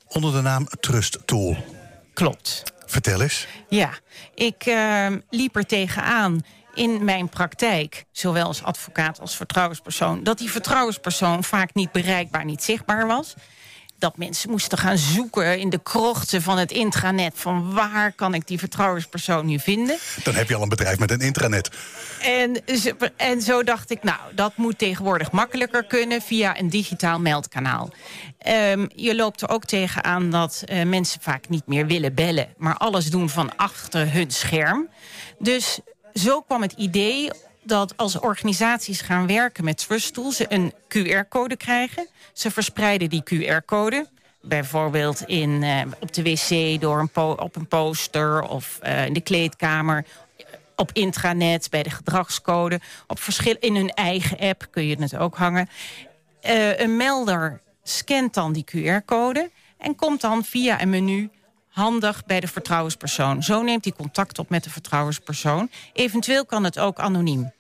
[0.07, 1.57] onder de naam Trust Tool.
[2.13, 2.63] Klopt.
[2.85, 3.47] Vertel eens.
[3.69, 3.89] Ja,
[4.35, 6.41] ik uh, liep er tegenaan
[6.73, 10.23] in mijn praktijk, zowel als advocaat als vertrouwenspersoon...
[10.23, 13.35] dat die vertrouwenspersoon vaak niet bereikbaar, niet zichtbaar was...
[13.99, 17.33] dat mensen moesten gaan zoeken in de krochten van het intranet...
[17.35, 19.97] van waar kan ik die vertrouwenspersoon nu vinden.
[20.23, 21.69] Dan heb je al een bedrijf met een intranet.
[22.21, 22.61] En,
[23.15, 26.21] en zo dacht ik, nou, dat moet tegenwoordig makkelijker kunnen...
[26.21, 27.89] via een digitaal meldkanaal.
[28.47, 32.53] Um, je loopt er ook tegenaan dat uh, mensen vaak niet meer willen bellen...
[32.57, 34.89] maar alles doen van achter hun scherm.
[35.39, 35.79] Dus
[36.13, 37.29] zo kwam het idee
[37.69, 40.31] dat als organisaties gaan werken met Trust Tool...
[40.31, 42.07] ze een QR-code krijgen.
[42.33, 44.07] Ze verspreiden die QR-code.
[44.41, 49.21] Bijvoorbeeld in, uh, op de wc door een op een poster of uh, in de
[49.21, 50.05] kleedkamer
[50.75, 52.79] op intranet, bij de gedragscode.
[53.07, 55.69] Op verschil in hun eigen app kun je het ook hangen.
[56.43, 59.51] Uh, een melder scant dan die QR-code...
[59.77, 61.29] en komt dan via een menu
[61.67, 63.43] handig bij de vertrouwenspersoon.
[63.43, 65.69] Zo neemt hij contact op met de vertrouwenspersoon.
[65.93, 67.51] Eventueel kan het ook anoniem.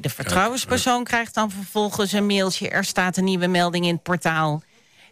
[0.00, 2.68] De vertrouwenspersoon krijgt dan vervolgens een mailtje...
[2.68, 4.62] er staat een nieuwe melding in het portaal.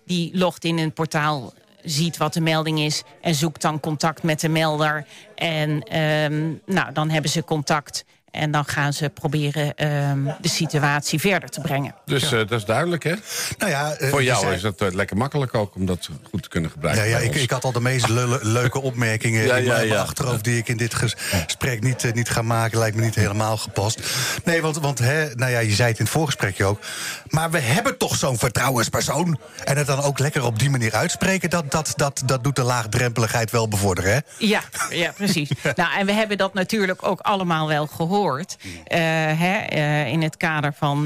[0.05, 3.03] Die logt in het portaal, ziet wat de melding is...
[3.21, 5.07] en zoekt dan contact met de melder.
[5.35, 8.05] En um, nou, dan hebben ze contact...
[8.31, 11.95] En dan gaan ze proberen um, de situatie verder te brengen.
[12.05, 13.15] Dus uh, dat is duidelijk, hè?
[13.59, 14.55] Nou ja, uh, Voor jou zei...
[14.55, 17.09] is dat uh, lekker makkelijk ook om dat goed te kunnen gebruiken.
[17.09, 20.45] Ja, ja ik, ik, had al de meest le leuke opmerkingen ja, in mijn achterhoofd...
[20.45, 22.79] die ik in dit gesprek niet, niet ga maken.
[22.79, 24.01] Lijkt me niet helemaal gepast.
[24.45, 26.81] Nee, want, want hè, nou ja, je zei het in het voorgesprekje ook.
[27.29, 29.39] Maar we hebben toch zo'n vertrouwenspersoon.
[29.65, 31.51] En het dan ook lekker op die manier uitspreken...
[31.51, 34.19] dat, dat, dat, dat doet de laagdrempeligheid wel bevorderen, hè?
[34.39, 35.51] Ja, ja precies.
[35.75, 38.18] nou, en we hebben dat natuurlijk ook allemaal wel gehoord.
[38.65, 38.99] Uh,
[39.39, 41.05] hè, uh, in het kader van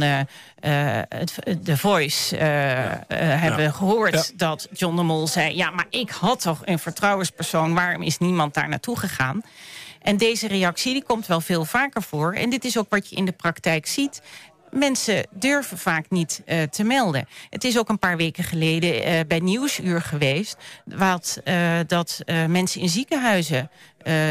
[1.65, 4.37] The Voice hebben we gehoord ja.
[4.37, 5.57] dat John de Mol zei...
[5.57, 9.43] ja, maar ik had toch een vertrouwenspersoon, waarom is niemand daar naartoe gegaan?
[10.03, 12.33] En deze reactie die komt wel veel vaker voor.
[12.33, 14.23] En dit is ook wat je in de praktijk ziet
[14.73, 17.29] mensen durven vaak niet uh, te melden.
[17.51, 20.57] Het is ook een paar weken geleden uh, bij Nieuwsuur geweest...
[20.85, 23.71] Wat, uh, dat mensen in ziekenhuizen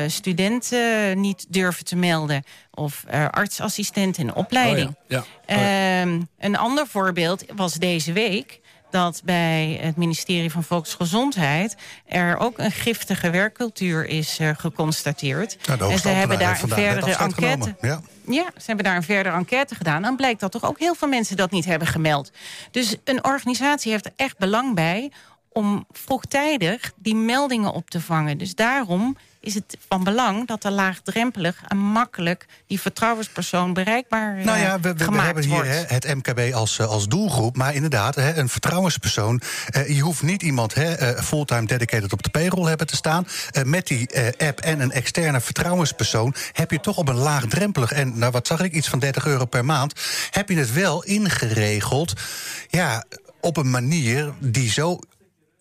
[0.08, 2.44] studenten niet durven te melden...
[2.72, 4.88] of artsassistenten in opleiding.
[4.88, 5.24] Oh ja.
[5.48, 5.56] Ja.
[5.56, 6.02] Oh ja.
[6.40, 8.60] een ander voorbeeld was deze week
[8.92, 11.76] dat bij het ministerie van Volksgezondheid...
[12.06, 15.58] er ook een giftige werkcultuur is uh, geconstateerd.
[15.68, 17.76] Nou, en ze hebben daar een verdere enquête...
[17.82, 18.02] Ja.
[18.28, 20.06] ja, ze hebben daar een verdere enquête gedaan.
[20.06, 22.32] En blijkt dat toch ook heel veel mensen dat niet hebben gemeld.
[22.72, 25.12] Dus een organisatie heeft er echt belang bij
[25.54, 28.38] om vroegtijdig die meldingen op te vangen.
[28.38, 32.46] Dus daarom is het van belang dat er laagdrempelig en makkelijk...
[32.68, 37.08] die vertrouwenspersoon bereikbaar nou ja, we, we, we hebben hier hè, het MKB als, als
[37.08, 37.58] doelgroep.
[37.58, 39.42] Maar inderdaad, hè, een vertrouwenspersoon...
[39.76, 43.28] Uh, je hoeft niet iemand hè, fulltime dedicated op de payroll hebben te staan.
[43.64, 46.36] Met die app en een externe vertrouwenspersoon...
[46.52, 47.92] heb je toch op een laagdrempelig...
[47.92, 49.94] en nou, wat zag ik, iets van 30 euro per maand...
[50.32, 52.14] heb je het wel ingeregeld...
[52.70, 53.04] ja,
[53.42, 55.00] op een manier die zo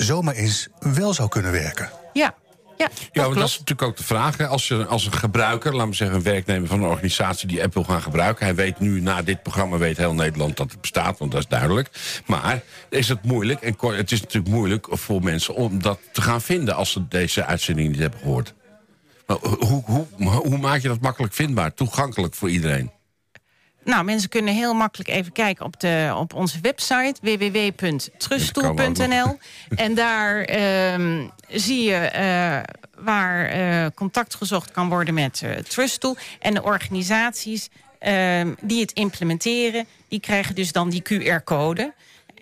[0.02, 1.90] zomaar eens wel zou kunnen werken.
[2.12, 2.34] Ja,
[2.80, 4.36] ja, dat, ja, maar dat is natuurlijk ook de vraag.
[4.36, 4.46] Hè.
[4.46, 7.48] Als, je, als een gebruiker, laten we zeggen een werknemer van een organisatie...
[7.48, 8.44] die app wil gaan gebruiken.
[8.44, 11.18] Hij weet nu, na dit programma weet heel Nederland dat het bestaat.
[11.18, 11.90] Want dat is duidelijk.
[12.26, 15.54] Maar is het moeilijk, en het is natuurlijk moeilijk voor mensen...
[15.54, 18.54] om dat te gaan vinden als ze deze uitzending niet hebben gehoord.
[19.26, 22.90] Maar hoe, hoe, hoe maak je dat makkelijk vindbaar, toegankelijk voor iedereen?
[23.84, 29.38] Nou, mensen kunnen heel makkelijk even kijken op, de, op onze website www.truststoel.nl.
[29.68, 30.48] en daar
[30.94, 32.58] um, zie je uh,
[33.04, 36.16] waar uh, contact gezocht kan worden met uh, Truststoel.
[36.38, 37.68] En de organisaties
[38.60, 41.92] die het implementeren, die krijgen dus dan die QR-code.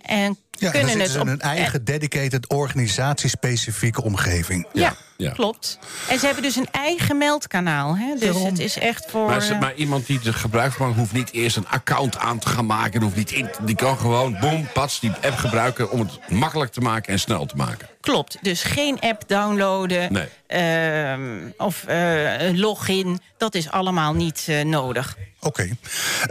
[0.03, 4.67] En ja, kunnen en het op een eigen dedicated organisatiespecifieke omgeving.
[4.73, 5.79] Ja, ja, klopt.
[6.09, 7.97] En ze hebben dus een eigen meldkanaal.
[7.97, 8.13] Hè?
[8.13, 8.45] Dus Daarom.
[8.45, 9.27] het is echt voor...
[9.27, 12.67] Maar, maar iemand die er gebruik van hoeft niet eerst een account aan te gaan
[12.67, 13.03] maken.
[13.03, 15.91] Hoeft niet in, die kan gewoon, boom, pats, die app gebruiken...
[15.91, 17.89] om het makkelijk te maken en snel te maken.
[18.01, 21.19] Klopt, dus geen app downloaden nee.
[21.19, 23.21] uh, of uh, login.
[23.37, 25.17] Dat is allemaal niet uh, nodig.
[25.41, 25.77] Oké.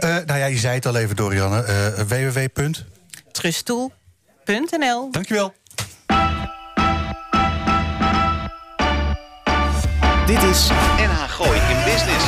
[0.00, 0.22] Okay.
[0.24, 1.64] nou ja, je zei het al even, Dorianne.
[2.08, 2.70] www.
[3.38, 5.10] Truststoel.nl.
[5.10, 5.54] Dankjewel.
[10.26, 12.24] Dit is NH Gooi in Business.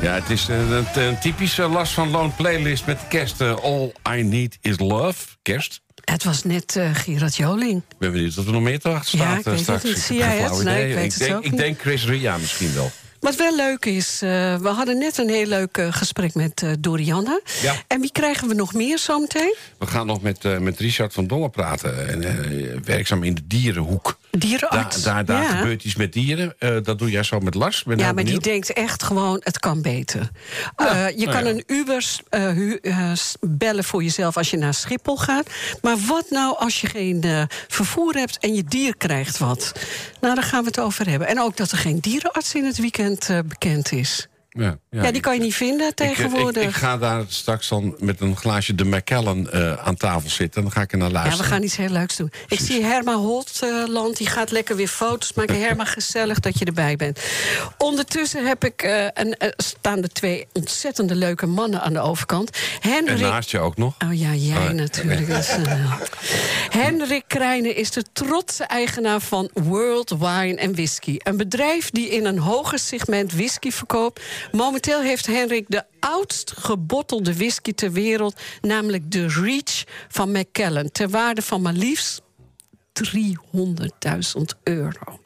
[0.00, 3.40] Ja, het is een, een, een typische last van loon playlist met kerst.
[3.40, 5.26] Uh, All I Need Is Love.
[5.42, 5.80] Kerst.
[6.04, 7.82] Het was net uh, Gerard Joling.
[7.88, 9.32] Ik ben benieuwd dat er nog meer te wachten staat.
[9.32, 9.82] Ja, ik weet straks.
[9.82, 10.02] het niet.
[10.02, 10.62] Zie jij het?
[10.62, 11.60] Nee, ik weet ik het denk, ook ik niet.
[11.60, 12.90] denk Chris Ria misschien wel.
[13.20, 16.70] Wat wel leuk is, uh, we hadden net een heel leuk uh, gesprek met uh,
[16.78, 17.42] Dorianne.
[17.62, 17.74] Ja.
[17.86, 19.54] En wie krijgen we nog meer zometeen?
[19.78, 22.08] We gaan nog met, met Richard van Dongen praten.
[22.08, 24.18] En, werkzaam in de dierenhoek.
[24.30, 25.02] Dierenarts.
[25.02, 25.58] Daar, daar, daar ja.
[25.58, 26.54] gebeurt iets met dieren.
[26.58, 27.82] Eh, dat doe jij zo met Lars.
[27.82, 30.30] Ben Ja, maar die denkt echt gewoon, het kan beter.
[30.76, 31.50] Eh, je nou kan ja.
[31.50, 35.50] een Uber eh, bellen voor jezelf als je naar Schiphol gaat.
[35.82, 39.72] Maar wat nou als je geen vervoer hebt en je dier krijgt wat?
[40.20, 41.28] Nou, daar gaan we het over hebben.
[41.28, 44.28] En ook dat er geen dierenarts in het weekend bekend is.
[44.52, 46.62] Ja, Ja, die kan je niet vinden eh, tegenwoordig.
[46.62, 50.56] Ik, ik ga daar straks dan met een glaasje de Macallan eh, aan tafel zitten.
[50.56, 51.44] En dan ga ik er naar Ja, luisteren.
[51.44, 52.32] we gaan iets heel leuks doen.
[52.48, 55.60] Ik zie Herma Holtland, die gaat lekker weer foto's maken.
[55.64, 57.20] Herma, gezellig dat je erbij bent.
[57.78, 62.58] Ondertussen heb ik, eh, een, staan er twee ontzettende leuke mannen aan de overkant.
[62.80, 63.94] En Henrik naast je ook nog.
[64.04, 64.72] Oh ja, jij Oh ja.
[64.72, 65.28] natuurlijk.
[65.28, 65.56] Dat is,
[66.82, 71.16] Hendrik Krijnen is de trotse eigenaar van World Wine and Whisky.
[71.18, 74.20] Een bedrijf die in een hoger segment whisky verkoopt.
[74.52, 78.40] Momenteel heeft Hendrik de oudst gebottelde whisky ter wereld...
[78.60, 80.90] namelijk de Reach van Macallan...
[80.92, 82.22] ter waarde van maar liefst
[82.92, 85.20] 300.000 euro.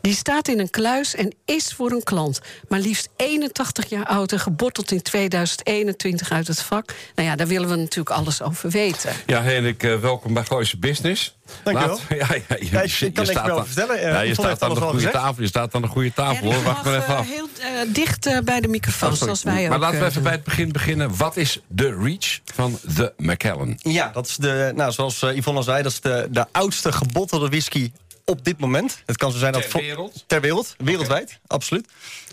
[0.00, 2.40] Die staat in een kluis en is voor een klant.
[2.68, 6.94] Maar liefst 81 jaar oud en gebotteld in 2021 uit het vak.
[7.14, 9.12] Nou ja, daar willen we natuurlijk alles over weten.
[9.26, 11.36] Ja, Henrik, eh, welkom bij Gooise Business.
[11.62, 11.98] Dankjewel.
[12.08, 13.98] Laat- ja, ja, je, Ja, ik- ik kan niks aan- vertellen.
[14.00, 15.12] Eh, Ja, je staat aan de goede gezegd.
[15.12, 15.42] tafel.
[15.42, 16.62] Je staat aan de goede tafel, hoor.
[16.62, 17.28] Wacht maar even eh, af.
[17.28, 17.48] heel
[17.92, 19.82] dicht bij de microfoon, Oh, zoals wij maar ook.
[19.82, 21.16] laten we even bij het begin beginnen.
[21.16, 23.78] Wat is de reach van de Macallan?
[23.82, 27.48] Ja, dat is de, nou, zoals Yvonne al zei, dat is de, de oudste gebottelde
[27.48, 27.92] whisky
[28.24, 29.02] op dit moment.
[29.06, 30.24] Het kan zo zijn dat Ter wereld?
[30.26, 31.88] Ter wereld, wereldwijd, absoluut.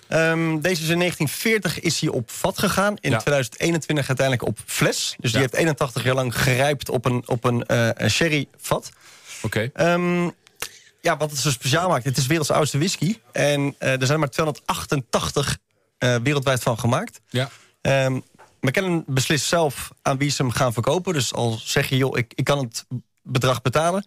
[0.08, 2.96] Ehm, deze is in 1940 is hij op vat gegaan.
[3.00, 3.18] In Ja.
[3.18, 5.16] 2021 uiteindelijk op fles.
[5.20, 8.90] Dus die heeft 81 jaar lang gerijpt op een, op een eh, een sherry vat.
[9.42, 9.70] Oké.
[9.74, 10.30] Ehm,
[11.02, 13.18] ja, wat het zo speciaal maakt, het is werelds oudste whisky.
[13.32, 15.58] En eh, er zijn maar 288
[15.98, 17.22] eh, wereldwijd van gemaakt.
[17.30, 17.50] Ja.
[18.62, 21.14] McKellen beslist zelf aan wie ze hem gaan verkopen.
[21.14, 22.86] Dus al zeg je, joh, ik, ik kan het
[23.24, 24.06] bedrag betalen...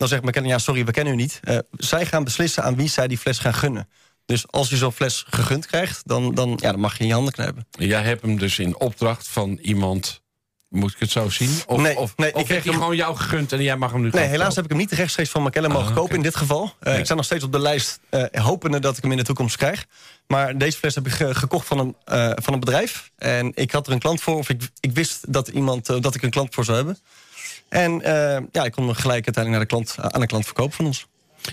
[0.00, 1.40] dan zegt McKellen, ja, sorry, we kennen u niet.
[1.42, 3.88] Eh, zij gaan beslissen aan wie zij die fles gaan gunnen.
[4.26, 7.12] Dus als je zo'n fles gegund krijgt, dan, dan, ja, dan mag je in je
[7.14, 7.66] handen knijpen.
[7.70, 10.22] Jij hebt hem dus in opdracht van iemand...
[10.68, 11.50] Moet ik het zo zien?
[11.66, 14.00] Of, Nee, of, nee, of ik hij hem- gewoon jou gegund en jij mag hem
[14.00, 14.62] nu Nee, helaas heb kopen?
[14.64, 16.14] ik hem niet rechtstreeks van McKellen mogen Ah, kopen oké.
[16.14, 16.64] in dit geval.
[16.80, 16.98] Eh, Nee.
[16.98, 19.56] Ik sta nog steeds op de lijst, eh, hopende dat ik hem in de toekomst
[19.56, 19.86] krijg.
[20.26, 21.94] Maar deze fles heb ik ge- gekocht van een,
[22.42, 23.10] van een bedrijf.
[23.16, 26.22] En ik had er een klant voor, of ik, ik wist dat, iemand, dat ik
[26.22, 26.98] een klant voor zou hebben.
[27.70, 30.72] En eh, ja, ik kon hem gelijk uiteindelijk naar de klant, aan de klant verkopen
[30.72, 31.06] van ons.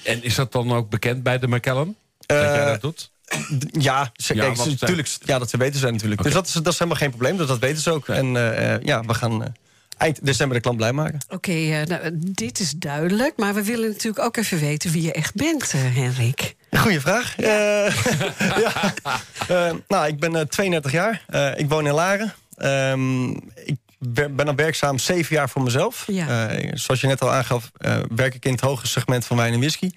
[0.03, 1.95] En is dat dan ook bekend bij de Macallan?
[2.19, 3.11] dat Eh, jij dat doet?
[3.59, 6.23] D- Ja, ze, Ja, kijk, ze- tuurlijk, ja, dat ze weten zijn natuurlijk.
[6.23, 8.07] Dus dat is, dat is helemaal geen probleem, dus dat weten ze ook.
[8.07, 9.49] En eh, eh, ja, we gaan eh,
[9.97, 11.19] eind december de klant blij maken.
[11.29, 13.37] Oké, eh, nou, dit is duidelijk.
[13.37, 16.55] Maar we willen natuurlijk ook even weten wie je echt bent, eh, Henrik.
[16.71, 17.37] Goeie vraag.
[17.39, 17.45] Eh,
[18.65, 18.93] ja.
[19.47, 21.23] Eh, nou, ik ben eh, 32 jaar.
[21.27, 22.33] Eh, ik woon in Laren.
[22.57, 23.29] Ehm,
[23.65, 26.03] ik wer- ben al werkzaam zeven jaar voor mezelf.
[26.07, 26.49] Ja.
[26.49, 29.53] Eh, zoals je net al aangaf, eh, werk ik in het hoge segment van wijn
[29.53, 29.89] en whisky.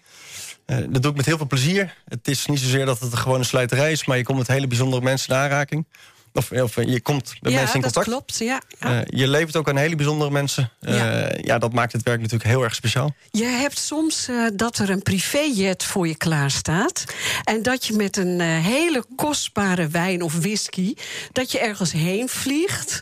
[0.67, 1.95] Eh, dat doe ik met heel veel plezier.
[2.09, 4.05] Het is niet zozeer dat het gewoon een sluiterij is...
[4.05, 5.87] maar je komt met hele bijzondere mensen in aanraking.
[6.33, 8.07] Of, of eh, je komt met ja, mensen in dat contact.
[8.07, 8.39] klopt.
[8.39, 9.01] Ja, ja.
[9.01, 10.71] Eh, je levert ook aan hele bijzondere mensen.
[10.81, 11.31] Eh, Ja.
[11.41, 11.59] ja.
[11.59, 13.15] dat maakt het werk natuurlijk heel erg speciaal.
[13.31, 17.05] Je hebt soms dat er een privéjet voor je klaar staat.
[17.45, 20.95] En dat je met een hele kostbare wijn of whisky...
[21.33, 23.01] dat je ergens heen vliegt.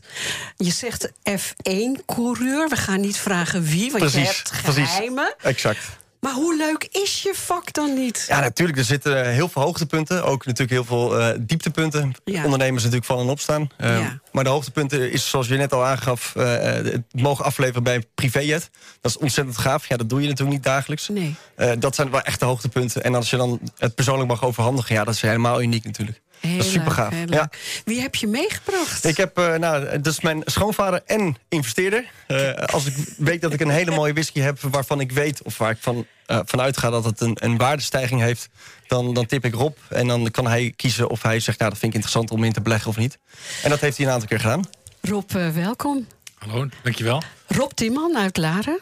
[0.56, 2.68] Je zegt F1-coureur.
[2.68, 4.88] We gaan niet vragen wie, want je hebt precies.
[4.90, 5.34] geheimen.
[5.42, 5.78] Exact.
[6.20, 8.24] Maar hoe leuk is je vak dan niet?
[8.28, 8.78] Ja, natuurlijk.
[8.78, 10.24] Er zitten eh, heel veel hoogtepunten.
[10.24, 12.12] Ook natuurlijk heel veel eh, dieptepunten.
[12.24, 12.44] Ja.
[12.44, 13.68] Ondernemers natuurlijk vallen en opstaan.
[13.76, 14.20] Eh, Ja.
[14.32, 16.36] Maar de hoogtepunten is, zoals je net al aangaf...
[16.36, 18.70] eh, het mogen afleveren bij een privéjet.
[19.00, 19.86] Dat is ontzettend gaaf.
[19.88, 21.08] Ja, dat doe je natuurlijk niet dagelijks.
[21.08, 21.34] Nee.
[21.54, 23.04] Eh, dat zijn wel echte hoogtepunten.
[23.04, 24.94] En als je dan het persoonlijk mag overhandigen...
[24.94, 26.20] ja, dat is helemaal uniek natuurlijk.
[26.40, 27.12] Heel dat is super gaaf.
[27.12, 27.50] leuk, Ja.
[27.84, 29.04] Wie heb je meegebracht?
[29.04, 32.04] Ik heb, eh, nou, dat is mijn schoonvader en investeerder.
[32.26, 35.58] Eh, als ik weet dat ik een hele mooie whisky heb waarvan ik weet, of
[35.58, 38.48] waar ik van, eh, vanuit ga dat het een, een waardestijging heeft,
[38.86, 39.76] dan, dan tip ik Rob.
[39.88, 42.52] En dan kan hij kiezen of hij zegt, nou, dat vind ik interessant om in
[42.52, 43.18] te beleggen of niet.
[43.62, 44.64] En dat heeft hij een aantal keer gedaan.
[45.00, 46.06] Rob, welkom.
[46.38, 47.22] Hallo, dankjewel.
[47.46, 48.78] Rob Timman uit Laren.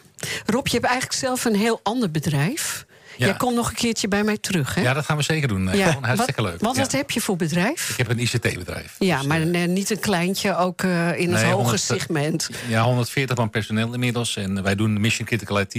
[0.46, 2.86] Rob, je hebt eigenlijk zelf een heel ander bedrijf.
[3.16, 3.26] Ja.
[3.26, 4.80] Jij komt nog een keertje bij mij terug, hè?
[4.82, 5.68] Ja, dat gaan we zeker doen.
[5.76, 5.88] Ja.
[5.88, 6.60] Gewoon hartstikke wat, leuk.
[6.60, 6.82] Want Ja.
[6.82, 7.90] wat heb je voor bedrijf?
[7.90, 8.94] Ik heb een ICT-bedrijf.
[8.98, 12.48] Ja, Dus, maar eh, eh, niet een kleintje, ook eh, in het hoge 100 segment.
[12.68, 14.36] ja, 140 man personeel inmiddels.
[14.36, 15.72] En wij doen mission critical IT.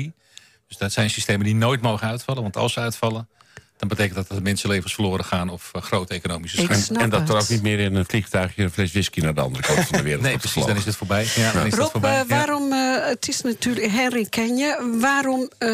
[0.67, 2.41] Dus dat zijn systemen die nooit mogen uitvallen.
[2.41, 3.27] Want als ze uitvallen,
[3.77, 5.49] dan betekent dat dat mensenlevens verloren gaan...
[5.49, 6.99] of eh, grote economische schade.
[6.99, 9.63] en dat er ook niet meer in een vliegtuigje een fles whisky naar de andere
[9.63, 11.27] kant van de wereld Nee, precies, dan is het voorbij.
[11.35, 12.11] Ja, dan is het Rob, voorbij.
[12.21, 12.35] eh, Ja.
[12.35, 15.69] waarom, eh, het is natuurlijk, Henry ken je, waarom eh,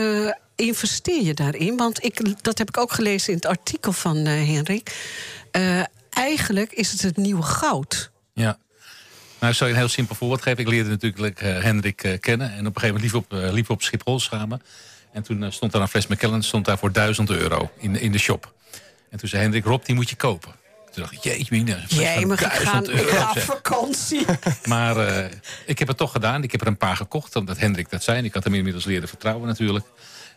[0.55, 1.77] investeer je daarin?
[1.77, 4.95] Want ik, dat heb ik ook gelezen in het artikel van eh Henrik.
[5.51, 8.11] Eh, eigenlijk is het het nieuwe goud.
[8.33, 8.57] Ja.
[9.39, 10.59] Nou, ik zal je een heel simpel voorbeeld geven.
[10.59, 12.51] Ik leerde natuurlijk eh, Hendrik kennen.
[12.53, 14.61] En op een gegeven moment liep op, liep op Schiphol samen.
[15.11, 18.17] En toen stond daar een fles Macallan stond daar voor 1000 euro in, in de
[18.17, 18.53] shop.
[19.09, 20.51] En toen zei Hendrik, Rob, die moet je kopen.
[20.91, 23.17] Toen dacht ik, jeetje, mina, Jij, ga, 1000 ik euro.
[23.17, 24.25] ga op vakantie.
[24.63, 25.29] Maar
[25.65, 26.43] ik heb het toch gedaan.
[26.43, 28.17] Ik heb er een paar gekocht, omdat Hendrik dat zei.
[28.17, 29.85] En Ik had hem inmiddels leren vertrouwen natuurlijk.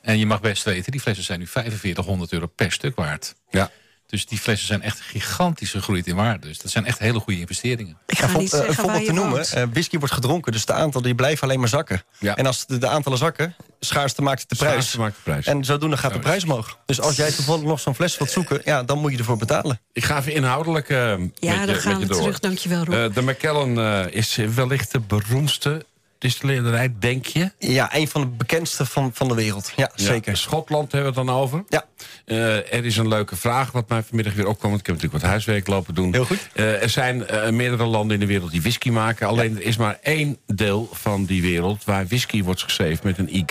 [0.06, 3.34] En je mag best weten, die flessen zijn nu 4500 euro per stuk waard.
[3.50, 3.70] Ja.
[4.06, 6.46] Dus die flessen zijn echt gigantisch gegroeid in waarde.
[6.46, 7.98] Dus dat zijn echt hele goede investeringen.
[8.06, 9.46] Ik Ja, ga niet eh, zeggen een waar voorbeeld te noemen.
[9.50, 12.02] eh, whisky wordt gedronken, dus de aantallen die blijven alleen maar zakken.
[12.18, 12.36] Ja.
[12.36, 14.72] En als de, de aantallen zakken, schaarste maakt de prijs.
[14.72, 15.46] Schaarste maakt de prijs.
[15.46, 16.78] En zodoende gaat de prijs omhoog.
[16.86, 19.80] Dus als jij toevallig nog zo'n fles wilt zoeken, ja, dan moet je ervoor betalen.
[19.92, 22.20] Ik ga even inhoudelijk eh, met je, Ja, dan met gaan je we door.
[22.20, 22.38] terug.
[22.40, 22.94] Dankjewel, Rob.
[22.94, 25.86] Eh, de Macallan eh, is wellicht de beroemdste
[26.18, 27.50] distilleerderij, denk je?
[27.58, 29.72] Ja, een van de bekendste van, van de wereld.
[29.76, 30.36] Ja, Ja, zeker.
[30.36, 31.64] Schotland hebben we het dan over.
[31.68, 31.84] Ja.
[32.24, 34.70] Eh, er is een leuke vraag wat mij vanmiddag weer opkwam.
[34.70, 36.12] want Ik heb natuurlijk wat huiswerk lopen doen.
[36.12, 36.48] Heel goed.
[36.54, 39.26] Eh, er zijn eh, meerdere landen in de wereld die whisky maken.
[39.26, 43.36] Alleen er is maar één deel van die wereld waar whisky wordt geschreven met een
[43.36, 43.44] Y.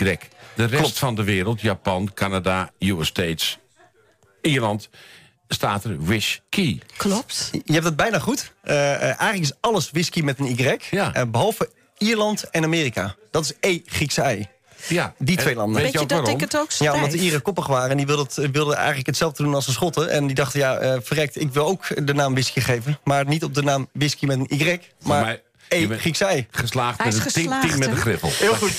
[0.55, 0.99] De rest Klopt.
[0.99, 3.57] van de wereld, Japan, Canada, US States,
[4.41, 4.89] Ierland,
[5.47, 6.79] staat er whisky.
[6.97, 7.49] Klopt.
[7.51, 8.53] Je hebt het bijna goed.
[8.63, 10.77] Eigenlijk is alles whisky met een Y.
[10.91, 11.13] Ja.
[11.13, 13.15] Eh, behalve Ierland en Amerika.
[13.31, 14.47] Dat is E, Griekse ei.
[14.87, 15.13] Ja.
[15.17, 15.75] Die twee landen.
[15.81, 18.05] Weet Weet je dat ik het ook Ja, omdat de Ieren koppig waren en die
[18.05, 20.09] wilden, het, wilden eigenlijk hetzelfde doen als de Schotten.
[20.09, 22.99] En die dachten, ja, eh verrekt, ik wil ook de naam whisky geven.
[23.03, 25.87] Maar niet op de naam whisky met een Y, maar mij- E,
[26.19, 26.47] ei.
[26.51, 28.29] Geslaagd Hij met is een tien, geslaagd, tien met een griffel.
[28.33, 28.71] Heel goed.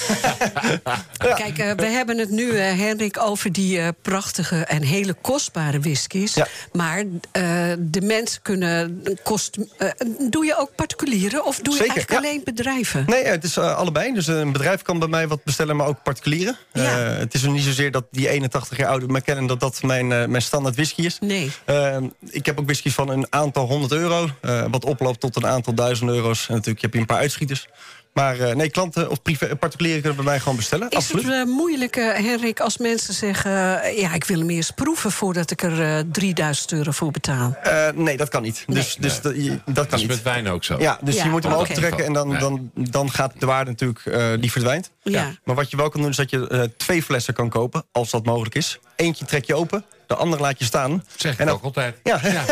[1.43, 5.81] Kijk, eh, we hebben het nu, eh, Henrik, over die eh, prachtige en hele kostbare
[5.81, 6.35] whiskies.
[6.35, 6.47] Ja.
[6.73, 6.99] Maar
[7.33, 7.43] eh,
[7.79, 9.57] de mensen kunnen kost.
[9.79, 9.89] eh,
[10.31, 12.29] doe je ook particulieren of doe je Zeker, eigenlijk ja.
[12.31, 13.05] alleen bedrijven?
[13.07, 14.15] Nee, eh, het is eh, allebei.
[14.15, 16.57] Dus een bedrijf kan bij mij wat bestellen, maar ook particulieren.
[16.73, 16.83] Ja.
[17.11, 19.47] Eh, het is er niet zozeer dat die 81 jaar oude McKellen...
[19.47, 21.19] dat dat mijn, eh, mijn standaard whisky is.
[21.21, 21.51] Nee.
[21.65, 21.97] Eh,
[22.31, 24.29] ik heb ook whiskies van een aantal honderd euro.
[24.41, 26.49] eh, wat oploopt tot een aantal duizend euro's.
[26.49, 27.67] En natuurlijk heb je een paar uitschieters.
[28.13, 30.89] Maar eh, nee, klanten of privé, particulieren kunnen bij mij gewoon bestellen.
[30.91, 31.25] Is Absoluut.
[31.25, 33.83] het eh, moeilijk, eh, Henrik, als mensen zeggen...
[33.83, 37.57] eh, ja, ik wil hem eerst proeven voordat ik er eh 3000 euro voor betaal?
[37.63, 38.65] Eh, nee, dat kan niet.
[38.67, 40.09] Dus, dus dat, je- dat kan Dat is niet.
[40.09, 40.77] met wijn ook zo.
[40.79, 41.61] Ja, dus Ja, je moet hem oké.
[41.63, 44.91] opentrekken en dan, dan, dan gaat de waarde natuurlijk, eh, die verdwijnt.
[45.03, 45.33] Ja.
[45.45, 48.11] Maar wat je wel kan doen is dat je eh, twee flessen kan kopen, als
[48.11, 48.79] dat mogelijk is.
[48.97, 51.05] Eentje trek je open, de andere laat je staan.
[51.17, 51.97] Zeg ik en dan, ook altijd.
[52.05, 52.21] Ja,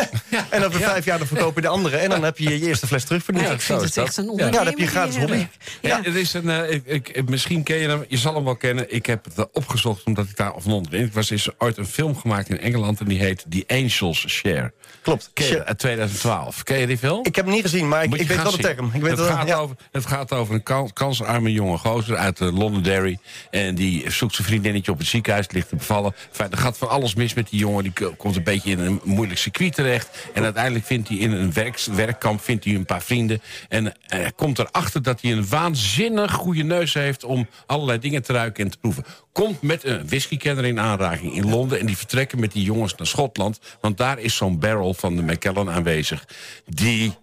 [0.49, 1.97] en over vijf jaar dan verkoop je de andere.
[1.97, 3.45] En dan heb je je eerste fles terugverdiend.
[3.45, 4.29] Ja, Ja, ik vind is het echt een Ja.
[4.29, 4.65] onderneming.
[4.65, 5.47] Ja, dan heb je gratis hobby.
[5.81, 6.03] Ja, Ja.
[6.03, 8.93] er is een, eh, ik, ik, misschien ken je hem, je zal hem wel kennen.
[8.93, 11.31] Ik heb het opgezocht omdat ik daar of Londen in was.
[11.31, 14.73] Is ooit een film gemaakt in Engeland en die heet The Angels Share.
[15.01, 15.29] Klopt.
[15.33, 16.63] Ken je, uit 2012.
[16.63, 17.19] Ken je die film?
[17.25, 18.91] Ik heb hem niet gezien, maar ik, ik weet wel de term.
[18.93, 19.55] Ik weet het, wel, gaat ja.
[19.57, 23.17] over, het gaat over een kan- kansarme jonge gozer uit uh, Londonderry.
[23.49, 26.15] En die zoekt zijn vriendinnetje op het ziekenhuis, ligt te bevallen.
[26.31, 27.83] Enfin, er gaat van alles mis met die jongen.
[27.83, 30.27] Die komt een beetje in een moeilijk circuit terecht.
[30.33, 33.41] En uiteindelijk vindt hij in een werks- werkkamp vindt hij een paar vrienden.
[33.69, 37.23] En hij komt erachter dat hij een waanzinnig goede neus heeft...
[37.23, 39.05] om allerlei dingen te ruiken en te proeven.
[39.31, 41.79] Komt met een whiskykenner in aanraking in Londen...
[41.79, 43.59] en die vertrekken met die jongens naar Schotland.
[43.81, 46.27] Want daar is zo'n barrel van de Macallan aanwezig.
[46.65, 47.13] Die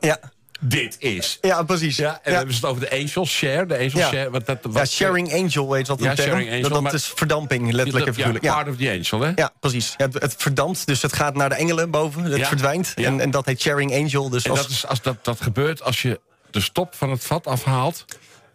[0.00, 0.32] Ja.
[0.64, 1.38] Dit is.
[1.40, 1.96] ja, precies.
[1.96, 3.66] Ja, en dan hebben ze het over de Angel Share.
[3.66, 4.08] De Angel Ja.
[4.08, 4.30] Share.
[4.30, 8.06] Wat dat, Ja, wat, sharing angel weet wat Ja, sharing angel, dat is verdamping, letterlijk
[8.06, 8.44] en ja, figuurlijk.
[8.44, 8.54] Ja.
[8.54, 9.32] part of the Angel, hè?
[9.42, 9.94] Ja, precies.
[9.96, 12.22] Ja, het, het verdampt, dus het gaat naar de engelen boven.
[12.24, 12.46] Het Ja.
[12.46, 12.92] verdwijnt.
[12.96, 13.04] Ja.
[13.06, 14.28] En, en dat heet sharing angel.
[14.28, 17.24] Dus En als, dat, is, als dat, dat gebeurt als je de stop van het
[17.24, 18.04] vat afhaalt...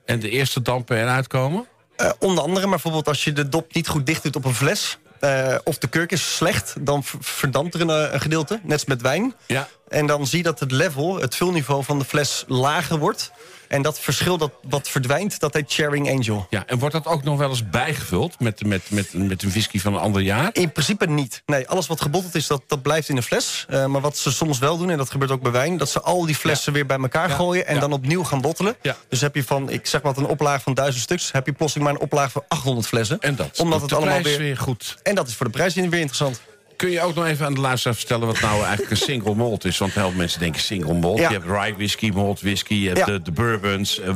[0.05, 1.67] en de eerste dampen eruit komen...
[1.95, 4.55] eh, onder andere, maar bijvoorbeeld als je de dop niet goed dicht doet op een
[4.55, 4.97] fles...
[5.19, 8.59] eh, of de kurk is slecht, dan verdampt er een, eh, een gedeelte.
[8.63, 9.33] Net als met wijn.
[9.45, 9.67] Ja.
[9.87, 13.31] En dan zie je dat het level, het vulniveau van de fles lager wordt.
[13.69, 16.47] En dat verschil dat wat verdwijnt, dat heet sharing angel.
[16.49, 19.79] Ja, en wordt dat ook nog wel eens bijgevuld met, met, met, met een whisky
[19.79, 20.49] van een ander jaar?
[20.53, 21.41] In principe niet.
[21.45, 23.65] Nee, alles wat gebotteld is, dat, dat blijft in de fles.
[23.69, 25.77] Eh, maar wat ze soms wel doen, en dat gebeurt ook bij wijn...
[25.77, 27.35] dat ze al die flessen weer bij elkaar Ja.
[27.35, 27.67] gooien...
[27.67, 27.79] en Ja.
[27.79, 28.75] dan opnieuw gaan bottelen.
[28.81, 28.95] Ja.
[29.09, 31.31] Dus heb je van, ik zeg wat, een oplaag van 1000 stuks...
[31.31, 33.19] heb je plotseling maar een oplaag van 800 flessen.
[33.19, 34.37] En dat Omdat doet het de allemaal weer...
[34.37, 34.97] weer goed.
[35.03, 36.41] En dat is voor de prijs weer interessant.
[36.79, 38.27] Kun je ook nog even aan de luisteraar vertellen...
[38.27, 39.77] wat nou eigenlijk een single malt is?
[39.77, 41.17] Want heel veel mensen denken single malt.
[41.17, 41.29] Ja.
[41.29, 43.05] Je hebt rye whisky, malt whisky, je hebt Ja.
[43.05, 43.99] de, de bourbons.
[43.99, 44.15] Eh,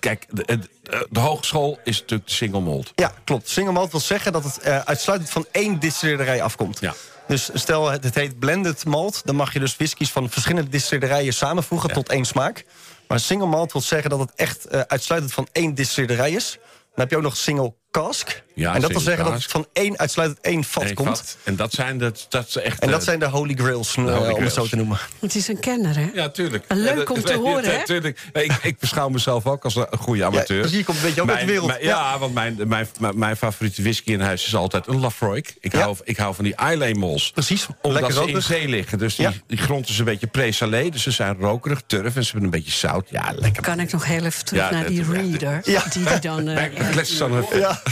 [0.00, 2.92] Kijk, de, eh, de hogeschool is natuurlijk de single malt.
[2.94, 3.48] Ja, klopt.
[3.48, 6.80] Single malt wil zeggen dat het eh, uitsluitend van één distillerij afkomt.
[6.80, 6.94] Ja.
[7.26, 9.22] Dus stel het, heet blended malt...
[9.24, 12.64] dan mag je dus whiskies van verschillende distillerijen samenvoegen tot één smaak.
[13.08, 16.58] Maar single malt wil zeggen dat het echt uitsluitend van één distillerij is.
[16.60, 18.42] Dan heb je ook nog single cask.
[18.54, 21.08] Ja, en dat wil zeggen dat het van één uitsluitend één vat Eén komt.
[21.18, 21.36] vat.
[21.42, 22.78] En dat zijn de, dat is echt...
[22.78, 24.98] En dat zijn de holy grails, eh, holy om het zo te noemen.
[25.20, 26.10] Het is een kenner, hè?
[26.14, 26.64] Ja, tuurlijk.
[26.68, 27.84] Leuk Ja, om te ja, horen, hè?
[27.84, 28.20] tuurlijk.
[28.32, 30.62] Nee, Ik, ik beschouw mezelf ook als een goede amateur.
[30.62, 31.80] dus hier komt een beetje ook uit de Mijn- wereld.
[31.80, 35.54] mijn- ja, want mijn, mijn, mijn, mijn favoriete whisky in huis is altijd een Lafroik.
[35.60, 35.80] Ik, Ja.
[35.80, 37.30] hou, ik hou van die Islay mols.
[37.30, 38.44] Precies, Omdat lekker ze in rokerig.
[38.46, 38.98] zee liggen.
[38.98, 39.32] Dus die, Ja.
[39.46, 40.88] die grond is een beetje pre-salé.
[40.90, 43.08] Dus ze zijn rokerig, turf en ze hebben een beetje zout.
[43.10, 43.62] Ja, lekker.
[43.62, 45.60] Kan ik nog heel even terug Ja, naar die ja, reader?
[45.64, 45.84] Ja.
[45.92, 46.48] Die die dan...
[46.48, 47.83] eh, Kijk,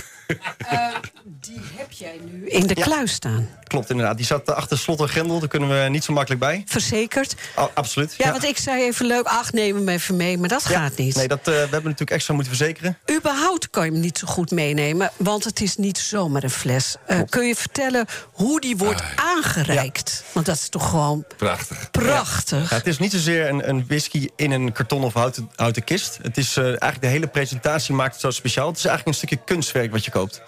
[0.71, 0.93] Ja.
[1.25, 3.49] Die heb jij nu in de kluis staan.
[3.65, 4.17] Klopt, inderdaad.
[4.17, 5.39] Die zat achter slot en grendel.
[5.39, 6.63] Daar kunnen we niet zo makkelijk bij.
[6.67, 7.35] Verzekerd.
[7.57, 8.15] Oh, absoluut.
[8.19, 10.39] Ja, want ik zei even leuk, ach, neem hem even mee.
[10.39, 10.79] Maar dat Ja.
[10.79, 11.15] gaat niet.
[11.17, 12.99] Nee, dat, eh, we hebben natuurlijk extra moeten verzekeren.
[13.17, 16.97] Überhaupt kan je hem niet zo goed meenemen, want het is niet zomaar een fles.
[17.07, 20.25] Eh, kun je vertellen hoe die wordt aangereikt?
[20.33, 21.91] Want dat is toch gewoon Prachtig.
[21.91, 22.71] prachtig.
[22.71, 26.19] Ja, het is niet zozeer een, een whisky in een karton of houten, houten kist.
[26.23, 28.69] Het is eh, eigenlijk de hele presentatie maakt het zo speciaal.
[28.69, 30.43] Het is eigenlijk een stukje kunstwerk wat je koopt.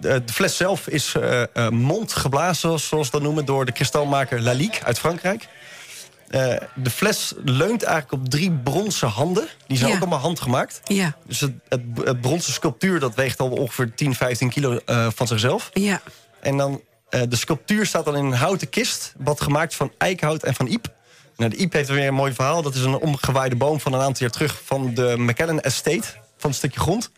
[0.00, 3.44] De, de fles zelf is eh eh, mondgeblazen, zoals, we dat noemen...
[3.44, 5.48] door de kristalmaker Lalique uit Frankrijk.
[6.28, 9.48] Eh, de fles leunt eigenlijk op drie bronzen handen.
[9.66, 9.94] Die zijn Ja.
[9.96, 10.80] ook allemaal handgemaakt.
[10.84, 14.78] Ja, Dus het, het, het bronzen sculptuur dat weegt al ongeveer 10, 15 kilo
[15.14, 15.70] van zichzelf.
[15.72, 16.00] ja.
[16.40, 16.80] En dan,
[17.28, 19.12] de sculptuur staat dan in een houten kist...
[19.18, 20.88] wat gemaakt van eikhout en van iep.
[21.36, 22.62] Nou, de iep heeft weer een mooi verhaal.
[22.62, 24.60] Dat is een omgewaaide boom van een aantal jaar terug...
[24.64, 26.08] van de McKellen Estate,
[26.38, 27.10] van een stukje grond.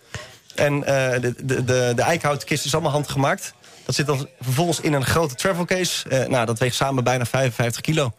[0.55, 3.55] En eh, de, de, de, de eikenhouten kist is allemaal handgemaakt.
[3.85, 6.09] Dat zit dan vervolgens in een grote travel case.
[6.09, 8.13] Eh, nou, dat weegt samen bijna 55 kilo.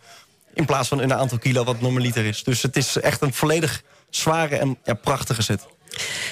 [0.54, 2.44] In plaats van een aantal kilo wat normaliter is.
[2.44, 5.66] Dus het is echt een volledig zware en ja, prachtige set.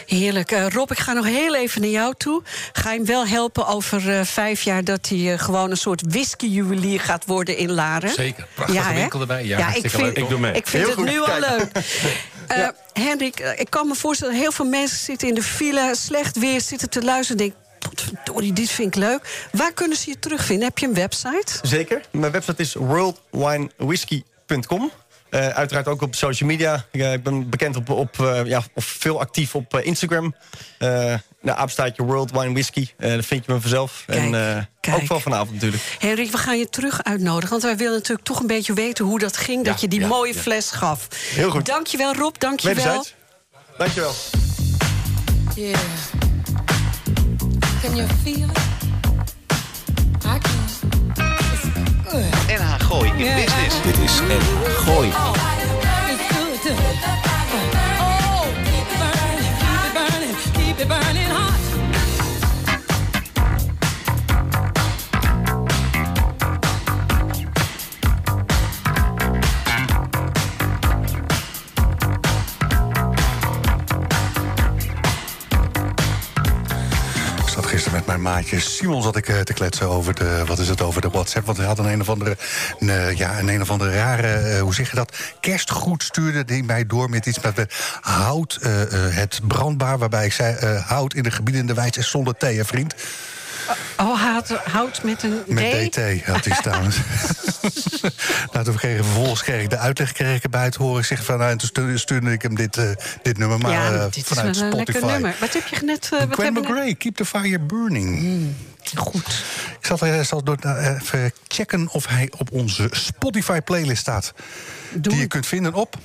[0.05, 0.51] Heerlijk.
[0.51, 2.41] Eh, Rob, ik ga nog heel even naar jou toe.
[2.73, 4.83] Ga je hem wel helpen over vijf jaar...
[4.83, 8.09] dat hij gewoon een soort whisky-juwelier gaat worden in Laren?
[8.09, 8.47] Zeker.
[8.53, 9.45] Prachtige winkel erbij.
[9.45, 10.17] Ja, ik vind, leuk.
[10.17, 10.53] Ik doe mee.
[10.53, 11.71] Ik vind Heel het goed, nu al leuk.
[12.47, 14.35] Eh Hendrik, eh, ik kan me voorstellen...
[14.35, 16.61] heel veel mensen zitten in de file, slecht weer...
[16.61, 17.61] zitten te luisteren en denken...
[17.79, 19.47] Potverdorie, dit vind ik leuk.
[19.51, 20.67] Waar kunnen ze je terugvinden?
[20.67, 21.59] Heb je een website?
[21.61, 22.01] Zeker.
[22.11, 24.91] Mijn website is worldwinewhisky.com.
[25.29, 26.85] Eh, uiteraard ook op social media.
[26.91, 28.15] Ik ben bekend op, op
[28.45, 30.35] ja, of veel actief op Instagram.
[31.43, 32.87] Nou, aapstaatje World Wine Whisky.
[32.97, 34.03] Eh daar vind je me vanzelf.
[34.07, 35.01] en Kijk, eh, kijk.
[35.01, 35.83] ook wel vanavond natuurlijk.
[35.99, 37.49] Henrik, we gaan je terug uitnodigen.
[37.49, 39.65] Want wij willen natuurlijk toch een beetje weten hoe dat ging...
[39.65, 40.39] dat je die ja, mooie ja.
[40.39, 41.07] fles gaf.
[41.11, 41.65] Heel goed.
[41.65, 42.35] Dankjewel, Rob.
[42.37, 42.75] Dankjewel.
[42.75, 43.15] Wederzijds.
[43.77, 44.13] Dankjewel.
[45.55, 45.79] Yeah.
[47.81, 48.57] Can you feel it?
[50.25, 50.63] I can.
[52.47, 53.81] NH Gooi in Business.
[53.83, 55.09] Dit is NH Gooi.
[55.09, 55.33] Oh,
[77.93, 81.01] met mijn maatje Simon zat ik eh, te kletsen over de, wat is het, over
[81.01, 81.45] de WhatsApp.
[81.45, 82.37] Want hij had een een of andere,
[82.79, 86.45] een, eh, ja, een een of andere rare, eh, hoe zeg je dat, kerstgoed stuurde
[86.45, 89.97] die mij door met iets met hout, het brandbaar.
[89.97, 92.95] Waarbij ik zei, hout in de gebieden in de wijs zonder thee, hè, vriend.
[93.97, 95.93] Oh, hout, hout met een Met D?
[95.93, 96.83] DT had hij staan.
[98.53, 100.99] nou, toen kreeg ik vervolgens kreeg ik de uitleg kreeg ik horen.
[100.99, 102.89] Ik zeg van, nou, en toen stuurde, ik hem dit, eh,
[103.21, 104.77] dit nummer maar ja, eh, dit vanuit Spotify.
[104.77, 105.35] lekker nummer.
[105.39, 106.09] Wat heb je net...
[106.09, 108.47] wat Gwen McRae, Keep the Fire Burning.
[108.95, 109.43] Goed.
[109.79, 114.33] Ik zal, eh, zal door, eh, even checken of hij op onze Spotify-playlist staat.
[114.93, 115.13] Doe.
[115.13, 115.97] Die je kunt vinden op...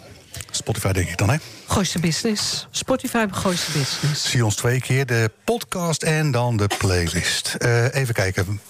[0.51, 1.37] Spotify denk ik dan, hè?
[1.67, 2.67] Gooise Business.
[2.71, 4.31] Spotify bij Gooise Business.
[4.31, 7.55] Zie ons twee keer, de podcast en dan de playlist.
[7.59, 8.61] Eh, even kijken.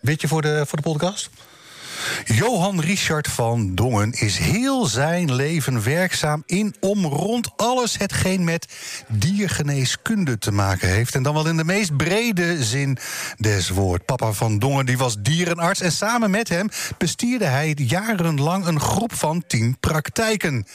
[0.00, 1.30] Weet je voor de, voor de podcast?
[2.24, 8.66] Johan Richard van Dongen is heel zijn leven werkzaam in om rond alles hetgeen met
[9.08, 11.14] diergeneeskunde te maken heeft.
[11.14, 12.98] En dan wel in de meest brede zin
[13.38, 14.04] des woord.
[14.04, 19.14] Papa van Dongen die was dierenarts en samen met hem bestierde hij jarenlang een groep
[19.14, 20.66] van tien praktijken.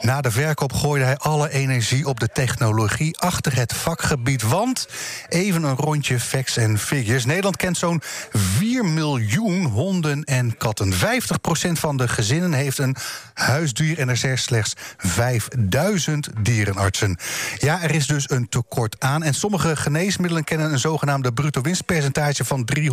[0.00, 4.42] Na de verkoop gooide hij alle energie op de technologie achter het vakgebied.
[4.42, 4.88] Want,
[5.28, 7.24] even een rondje facts en figures.
[7.24, 8.02] Nederland kent zo'n
[8.32, 10.65] 4 miljoen honden en katten.
[10.74, 10.96] 50%
[11.72, 12.96] van de gezinnen heeft een
[13.34, 17.18] huisdier en er zijn slechts 5000 dierenartsen.
[17.58, 19.22] Ja, er is dus een tekort aan.
[19.22, 22.86] En sommige geneesmiddelen kennen een zogenaamde bruto winstpercentage van 350%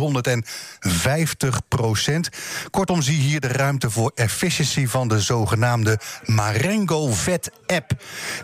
[2.70, 7.90] Kortom, zie hier de ruimte voor efficiency van de zogenaamde Marengo Vet app.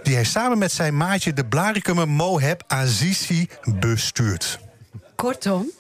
[0.03, 4.59] Die hij samen met zijn maatje de Blaricum Moheb Azizi bestuurt.
[5.17, 5.80] Kortom.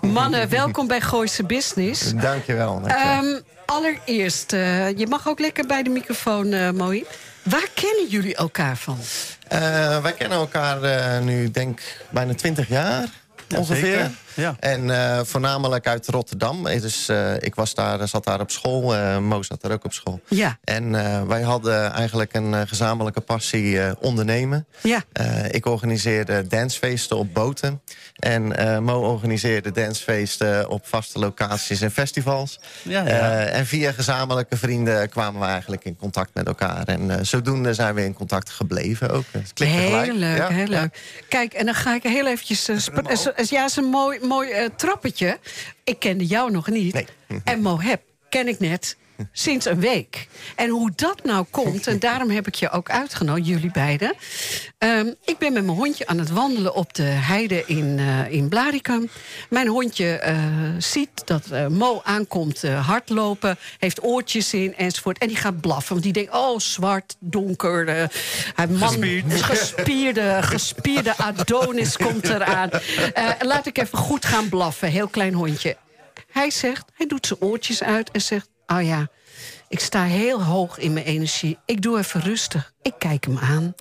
[0.00, 2.12] Mannen, welkom bij Gooise Business.
[2.12, 2.80] Dankjewel.
[2.80, 3.32] dankjewel.
[3.32, 7.06] Ehm, allereerst, eh, je mag ook lekker bij de microfoon, eh Moïse.
[7.42, 8.98] Waar kennen jullie elkaar van?
[9.48, 13.08] Eh, wij kennen elkaar eh, nu, denk bijna 20 jaar
[13.56, 14.10] ongeveer.
[14.34, 14.56] Ja.
[14.60, 16.66] En eh, voornamelijk uit Rotterdam.
[16.66, 18.94] Eh, Dus eh, ik was daar, zat daar op school.
[18.94, 20.20] eh, Mo zat daar ook op school.
[20.28, 20.58] Ja.
[20.64, 24.66] En eh, wij hadden eigenlijk een eh, gezamenlijke passie eh, ondernemen.
[24.82, 25.02] Ja.
[25.12, 27.80] Eh, ik organiseerde dancefeesten op boten.
[28.18, 32.60] En eh, Mo organiseerde dancefeesten op vaste locaties en festivals.
[32.82, 33.06] Ja, ja.
[33.06, 36.82] Eh, en via gezamenlijke vrienden kwamen we eigenlijk in contact met elkaar.
[36.86, 39.24] En eh, zodoende zijn we in contact gebleven ook.
[39.30, 41.00] Het Heel leuk, Ja, heel leuk.
[41.28, 42.68] Kijk, en dan ga ik heel eventjes...
[42.68, 42.78] eh,
[43.36, 45.38] eh, ja, is een mooi, mooi eh, trappetje.
[45.84, 47.04] Ik kende jou nog niet.
[47.44, 48.96] En Moheb ken ik net
[49.32, 50.28] sinds een week.
[50.56, 54.14] En hoe dat nou komt, en daarom heb ik je ook uitgenodigd, jullie beiden.
[54.78, 58.48] Ehm, ik ben met mijn hondje aan het wandelen op de heide in, eh in
[58.48, 59.08] Blaricum.
[59.50, 60.36] Mijn hondje eh,
[60.78, 65.18] ziet dat eh, Mo aankomt hardlopen, heeft oortjes in enzovoort.
[65.18, 67.86] En die gaat blaffen, want die denkt, oh, zwart, donker.
[68.54, 69.42] hij man, Gespierd.
[69.42, 72.70] gespierde, gespierde Adonis komt eraan.
[73.40, 75.76] Laat ik even goed gaan blaffen, heel klein hondje.
[76.30, 78.48] Hij zegt, hij doet zijn oortjes uit en zegt...
[78.66, 79.08] oh ja,
[79.68, 81.58] ik sta heel hoog in mijn energie.
[81.64, 82.72] Ik doe even rustig.
[82.82, 83.74] Ik kijk hem aan.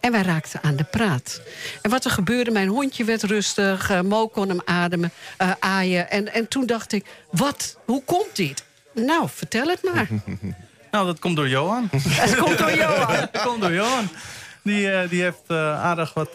[0.00, 1.40] En wij raakten aan de praat.
[1.82, 3.90] En wat er gebeurde, mijn hondje werd rustig.
[3.90, 6.10] eh, Mo kon hem ademen, eh, aaien.
[6.10, 8.64] En, en toen dacht ik, wat, hoe komt dit?
[8.94, 10.08] Nou, vertel het maar.
[10.90, 11.88] Nou, dat komt door Johan.
[11.92, 13.16] Het komt door Johan.
[13.32, 14.08] Dat komt door Johan.
[14.62, 16.30] Die, eh, die heeft aardig wat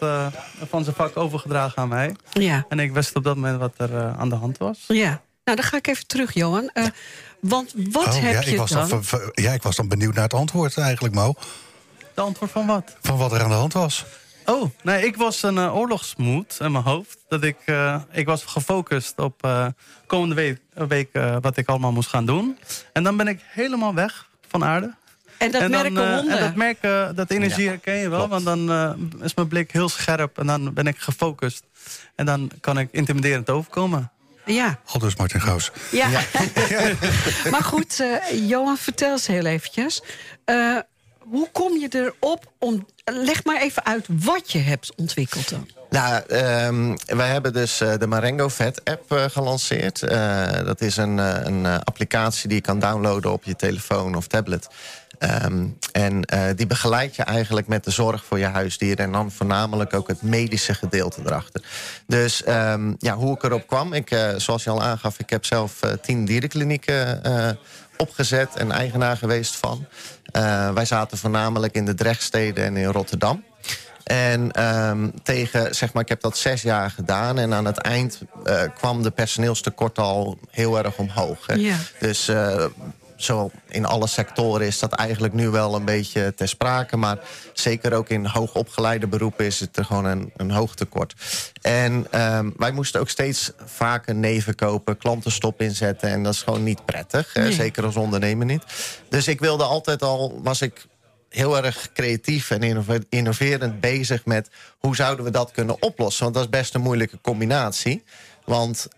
[0.68, 2.16] van zijn vak overgedragen aan mij.
[2.32, 2.64] Ja.
[2.68, 4.84] En ik wist op dat moment wat er aan de hand was.
[4.88, 6.70] Ja, nou dan ga ik even terug, Johan.
[6.72, 6.84] Eh,
[7.40, 8.88] want wat Oh, heb ja, je ik was dan?
[8.88, 11.34] dan, ver- ver- ja, ik was dan benieuwd naar het antwoord eigenlijk, Mo.
[12.14, 12.96] De antwoord van wat?
[13.02, 14.04] Van wat er aan de hand was.
[14.44, 17.18] Oh, nee, ik was een eh, oorlogsmoed in mijn hoofd.
[17.28, 19.66] Dat ik, eh, ik was gefocust op eh,
[20.06, 22.58] komende week, week eh, wat ik allemaal moest gaan doen.
[22.92, 24.94] En dan ben ik helemaal weg van aarde.
[25.38, 26.34] En dat dan, merken honden.
[26.38, 28.26] En dat merken, dat energie Ja, herken je wel.
[28.28, 28.44] klopt.
[28.44, 28.70] Want dan
[29.20, 31.62] eh, is mijn blik heel scherp en dan ben ik gefocust.
[32.14, 34.10] En dan kan ik intimiderend overkomen.
[34.46, 35.70] Ja, Al dus Martin Gaus.
[35.90, 36.08] ja.
[37.50, 40.02] maar goed, eh, Johan, vertel eens heel eventjes.
[40.44, 40.76] Eh,
[41.18, 42.86] hoe kom je erop om...
[43.04, 45.68] Leg maar even uit wat je hebt ontwikkeld dan.
[45.90, 50.02] Nou, ehm, wij hebben dus eh, de Marengo Vet app eh, gelanceerd.
[50.02, 54.14] Eh, dat is een, eh, een eh, applicatie die je kan downloaden op je telefoon
[54.14, 54.68] of tablet.
[55.18, 58.98] Ehm, en eh, die begeleidt je eigenlijk met de zorg voor je huisdier...
[58.98, 61.62] en dan voornamelijk ook het medische gedeelte erachter.
[62.06, 65.18] Dus ehm, ja, hoe ik erop kwam, ik, eh, zoals je al aangaf...
[65.18, 66.94] ik heb zelf eh, tien dierenklinieken
[67.96, 69.86] opgezet en eigenaar geweest van.
[70.74, 73.44] Wij zaten voornamelijk in de Drechtsteden en in Rotterdam.
[74.04, 77.38] En ehm, tegen, zeg maar, ik heb dat zes jaar gedaan.
[77.38, 78.20] En aan het eind
[78.74, 81.46] kwam de personeelstekort al heel erg omhoog.
[81.46, 81.54] Hè.
[81.54, 81.76] Ja.
[81.98, 82.30] Dus
[83.16, 86.96] zo in alle sectoren is dat eigenlijk nu wel een beetje ter sprake.
[86.96, 87.18] Maar
[87.52, 91.14] zeker ook in hoogopgeleide beroepen is het er gewoon een, een hoog tekort.
[91.60, 96.10] En ehm, wij moesten ook steeds vaker neven kopen, klantenstop inzetten.
[96.10, 97.34] En dat is gewoon niet prettig.
[97.34, 97.52] Nee.
[97.52, 98.62] Zeker als ondernemer niet.
[99.08, 100.86] Dus ik wilde altijd al, was ik
[101.28, 106.22] heel erg creatief en innove- innoverend bezig met hoe zouden we dat kunnen oplossen.
[106.22, 108.04] Want dat is best een moeilijke combinatie.
[108.44, 108.88] Want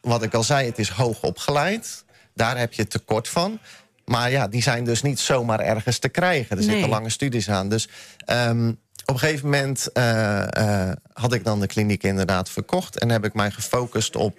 [0.00, 2.04] wat ik al zei, het is hoog opgeleid.
[2.34, 3.58] Daar heb je tekort van.
[4.04, 6.50] Maar ja, die zijn dus niet zomaar ergens te krijgen.
[6.58, 6.70] Er Nee.
[6.72, 7.68] zitten lange studies aan.
[7.68, 7.88] Dus
[8.24, 8.68] ehm,
[9.04, 12.98] op een gegeven moment eh, eh, had ik dan de kliniek inderdaad verkocht.
[12.98, 14.38] En heb ik mij gefocust op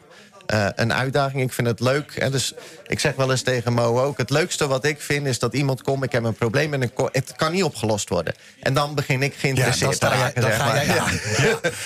[0.52, 1.42] eh, een uitdaging.
[1.42, 2.20] Ik vind het leuk.
[2.20, 2.54] Hè, dus
[2.88, 4.18] ik zeg wel eens tegen Mo ook...
[4.18, 6.04] het leukste wat ik vind is dat iemand komt...
[6.04, 8.34] ik heb een probleem en het kan niet opgelost worden.
[8.60, 10.42] En dan begin ik geïnteresseerd te raken.
[10.48, 10.96] dan ga jij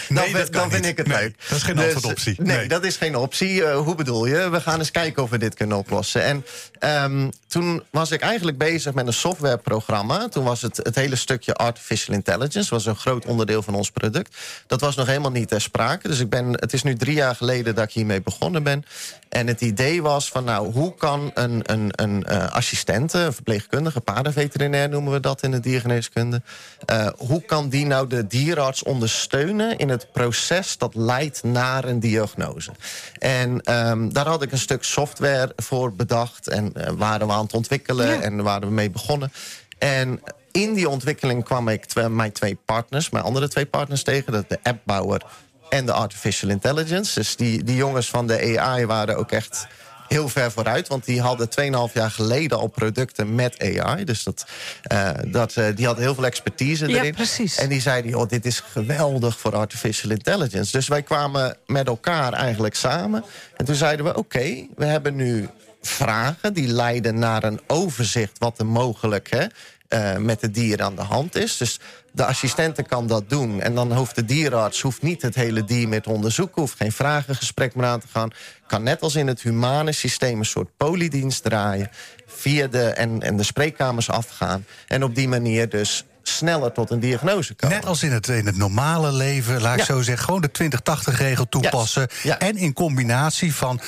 [0.09, 1.35] dan dan vind ik het Nee, leuk.
[1.49, 2.35] dat is geen Dus, antwoordoptie.
[2.37, 2.67] Nee, Nee.
[2.67, 3.63] dat is geen optie.
[3.65, 4.49] Eh, hoe bedoel je?
[4.49, 6.23] We gaan eens kijken of we dit kunnen oplossen.
[6.23, 6.45] En
[6.79, 10.27] ehm, toen was ik eigenlijk bezig met een softwareprogramma.
[10.27, 12.69] Toen was het, het hele stukje artificial intelligence...
[12.69, 14.35] was een groot onderdeel van ons product.
[14.67, 16.07] Dat was nog helemaal niet ter sprake.
[16.07, 18.21] Dus ik ben, het is nu drie jaar geleden dat ik hiermee
[18.63, 18.85] ben.
[19.29, 23.17] En het idee was van, nou, hoe kan een, een, een eh, assistente...
[23.19, 26.41] een verpleegkundige, paardenveterinair noemen we dat in de diergeneeskunde...
[26.85, 30.77] eh, hoe kan die nou de dierarts ondersteunen in het proces...
[30.77, 32.71] dat leidt naar een diagnose?
[33.19, 36.47] En ehm, daar had ik een stuk software voor bedacht...
[36.47, 38.21] en eh, waren we aan het ontwikkelen Ja.
[38.21, 39.31] en waren we mee begonnen.
[39.77, 44.31] En in die ontwikkeling kwam ik twee, mijn twee partners, mijn andere twee partners tegen.
[44.31, 45.21] Dat de appbouwer
[45.69, 47.19] en de artificial intelligence.
[47.19, 49.67] Dus die, die jongens van de AI waren ook echt
[50.07, 50.87] heel ver vooruit.
[50.87, 51.49] Want die hadden
[51.89, 54.03] 2,5 jaar geleden al producten met AI.
[54.03, 54.45] Dus dat,
[54.83, 57.13] eh, dat, eh, die hadden heel veel expertise Ja, erin.
[57.13, 57.57] precies.
[57.57, 60.71] En die zeiden, joh, dit is geweldig voor artificial intelligence.
[60.71, 63.23] Dus wij kwamen met elkaar eigenlijk samen.
[63.57, 65.49] En toen zeiden we, oké, we hebben nu
[65.81, 69.45] vragen die leiden naar een overzicht wat er mogelijk hè,
[69.87, 71.57] eh, met het dier aan de hand is.
[71.57, 71.79] Dus
[72.11, 73.61] de assistente kan dat doen.
[73.61, 76.61] En dan hoeft de dierenarts hoeft niet het hele dier meer te onderzoeken...
[76.61, 78.29] hoeft geen vragengesprek meer aan te gaan.
[78.67, 81.89] Kan net als in het humane systeem een soort polydienst draaien...
[82.27, 84.65] via de, en, en de spreekkamers afgaan.
[84.87, 87.75] En op die manier dus sneller tot een diagnose komen.
[87.75, 89.85] Net als in het, in het normale leven, laat ik Ja.
[89.85, 90.25] zo zeggen...
[90.25, 90.71] gewoon de
[91.11, 92.07] 20-80-regel toepassen.
[92.23, 92.39] Ja.
[92.39, 93.79] En in combinatie van,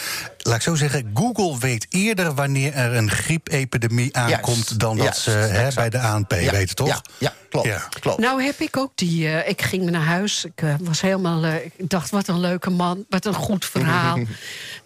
[0.47, 1.11] laat ik zo zeggen...
[1.13, 4.79] Google weet eerder wanneer er een griepepidemie aankomt...
[4.79, 6.87] dan dat Juist, ze bij de ANP Ja, weten, toch?
[6.87, 7.67] Ja, ja klopt.
[7.67, 7.87] Ja.
[7.99, 8.19] klopt.
[8.19, 9.27] Nou heb ik ook die.
[9.27, 10.45] eh, ik ging naar huis.
[10.45, 11.43] Ik eh, was helemaal.
[11.43, 13.05] eh, ik dacht, wat een leuke man.
[13.09, 14.17] Wat een goed verhaal.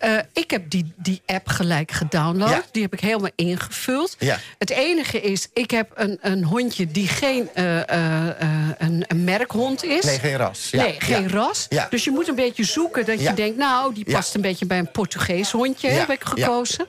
[0.01, 2.49] Eh, ik heb die, die app gelijk gedownload.
[2.49, 2.64] Ja.
[2.72, 4.16] Die heb ik helemaal ingevuld.
[4.20, 4.39] Ja.
[4.57, 8.47] Het enige is, ik heb een, een hondje die geen eh, eh, eh,
[8.78, 10.03] een, een merkhond is.
[10.03, 10.68] Nee, geen ras.
[10.72, 11.28] Ja, nee, geen ja.
[11.30, 11.66] ras.
[11.70, 11.88] Ja.
[11.89, 13.30] Dus je moet een beetje zoeken dat Ja.
[13.30, 13.57] je denkt...
[13.57, 14.16] nou, die Ja.
[14.16, 16.88] past een beetje bij een Portugees hondje, heb ik gekozen.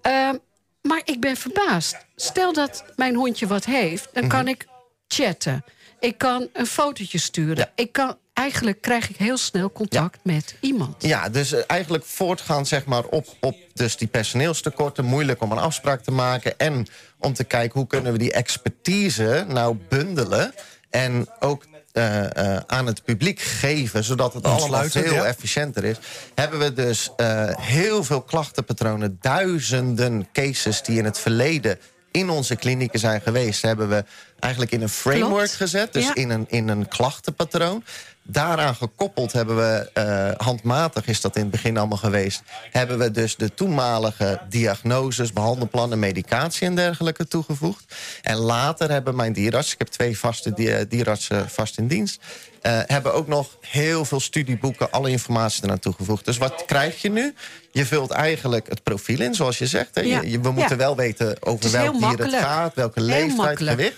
[0.00, 0.36] Ehm,
[0.82, 1.96] maar ik ben verbaasd.
[2.16, 4.66] Stel dat mijn hondje wat heeft, dan kan ik
[5.08, 5.64] chatten.
[6.00, 7.52] Ik kan een fotootje sturen.
[7.52, 7.60] Mhm.
[7.60, 7.70] Ja.
[7.74, 11.02] Ik kan, eigenlijk krijg ik heel snel contact met iemand.
[11.02, 15.04] Ja, dus eh, eigenlijk voortgaan zeg maar, op, op dus die personeelstekorten.
[15.04, 16.58] Moeilijk om een afspraak te maken.
[16.58, 16.86] En
[17.18, 20.54] om te kijken hoe kunnen we die expertise nou bundelen.
[20.90, 21.64] En ook
[21.96, 25.24] eh, eh, aan het publiek geven, zodat het allemaal veel ja.
[25.24, 25.96] efficiënter is.
[26.34, 31.78] Hebben we dus eh, heel veel klachtenpatronen, duizenden cases die in het verleden
[32.10, 34.04] in onze klinieken zijn geweest, hebben we
[34.38, 35.54] eigenlijk in een framework Klopt.
[35.54, 35.92] gezet.
[35.92, 36.14] Dus Ja.
[36.14, 37.84] in, een, in een klachtenpatroon.
[38.28, 42.42] Daaraan gekoppeld hebben we, eh, handmatig is dat in het begin allemaal geweest...
[42.70, 47.94] hebben we dus de toenmalige diagnoses, behandelplannen, medicatie en dergelijke toegevoegd.
[48.22, 52.20] En later hebben mijn dierarts, ik heb twee vaste di- dierartsen vast in dienst...
[52.62, 56.24] eh, hebben ook nog heel veel studieboeken, alle informatie eraan toegevoegd.
[56.24, 57.34] Dus wat krijg je nu?
[57.72, 59.94] Je vult eigenlijk het profiel in, zoals je zegt.
[59.94, 60.00] Hè?
[60.00, 60.20] Ja.
[60.20, 60.82] Je, je- we moeten Ja.
[60.84, 63.76] wel weten over welk dier het gaat, welke Heel leeftijd, makkelijk.
[63.76, 63.96] gewicht.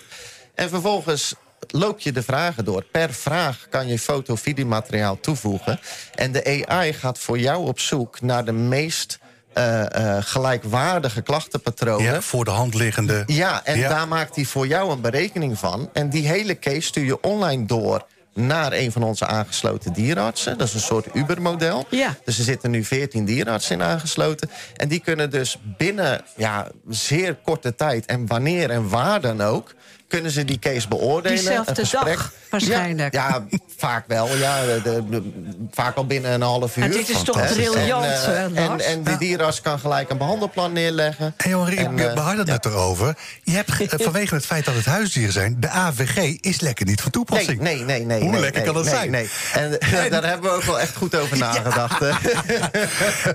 [0.55, 1.33] En vervolgens
[1.67, 2.83] loop je de vragen door.
[2.91, 5.79] Per vraag kan je foto videomateriaal toevoegen.
[6.15, 9.19] En de AI gaat voor jou op zoek naar de meest
[9.53, 12.13] eh, eh, gelijkwaardige klachtenpatronen.
[12.13, 13.23] Ja, voor de hand liggende.
[13.25, 13.89] Ja, en Ja.
[13.89, 15.89] daar maakt hij voor jou een berekening van.
[15.93, 20.57] En die hele case stuur je online door naar een van onze aangesloten dierenartsen.
[20.57, 21.85] Dat is een soort Uber-model.
[21.89, 22.15] Ja.
[22.25, 24.49] Dus er zitten nu 14 dierenartsen in aangesloten.
[24.75, 28.05] En die kunnen dus binnen ja, zeer korte tijd...
[28.05, 29.73] en wanneer en waar dan ook...
[30.09, 31.37] kunnen ze die case beoordelen.
[31.37, 33.13] Diezelfde dag, waarschijnlijk.
[33.13, 34.35] Ja, ja, vaak wel.
[34.35, 36.83] Ja, de, de- de- vaak al binnen een half uur.
[36.83, 40.73] Ja, dit is toch briljant, En, eh, en, en die dierenarts kan gelijk een behandelplan
[40.73, 41.33] neerleggen.
[41.37, 42.69] Hey Rick, En, eh, we hadden het ja.
[42.69, 43.17] erover.
[43.43, 45.55] Je hebt ge- vanwege het feit dat het huisdieren zijn...
[45.59, 47.59] de AVG is lekker niet van toepassing.
[47.61, 48.19] nee, nee, nee.
[48.19, 49.11] Hoe nee, lekker nee, kan dat nee, zijn?
[49.11, 49.29] Nee.
[49.53, 52.01] En eh, daar hebben we ook wel echt goed over nagedacht.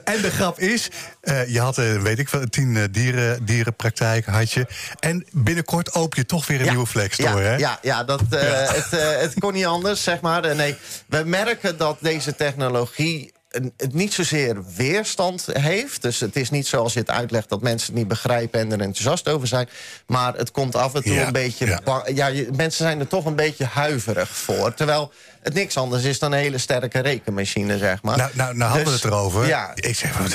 [0.05, 0.89] En de grap is,
[1.21, 4.67] eh, je had, weet ik veel, tien dieren, dierenpraktijken had je.
[5.01, 7.57] En binnenkort open je toch weer een nieuwe flex ja, hè?
[7.57, 8.41] Ja, ja, dat, eh,
[8.79, 10.45] Het, eh, het kon niet anders, zeg maar.
[10.45, 13.33] Eh, Nee, we merken dat deze technologie
[13.77, 16.03] het niet zozeer weerstand heeft.
[16.03, 18.81] Dus het is niet zoals je het uitlegt dat mensen het niet begrijpen en er
[18.81, 19.69] enthousiast over zijn.
[20.07, 21.67] Maar het komt af en toe Ja, een beetje.
[21.67, 21.81] ja.
[21.85, 24.75] bang- Ja, mensen zijn er toch een beetje huiverig voor.
[24.75, 25.13] Terwijl
[25.45, 28.17] het niks anders is dan een hele sterke rekenmachine, zeg maar.
[28.17, 29.47] Nou, nou, nou hadden we Dus, het erover.
[29.47, 30.33] Ja, Ik zeg, wat,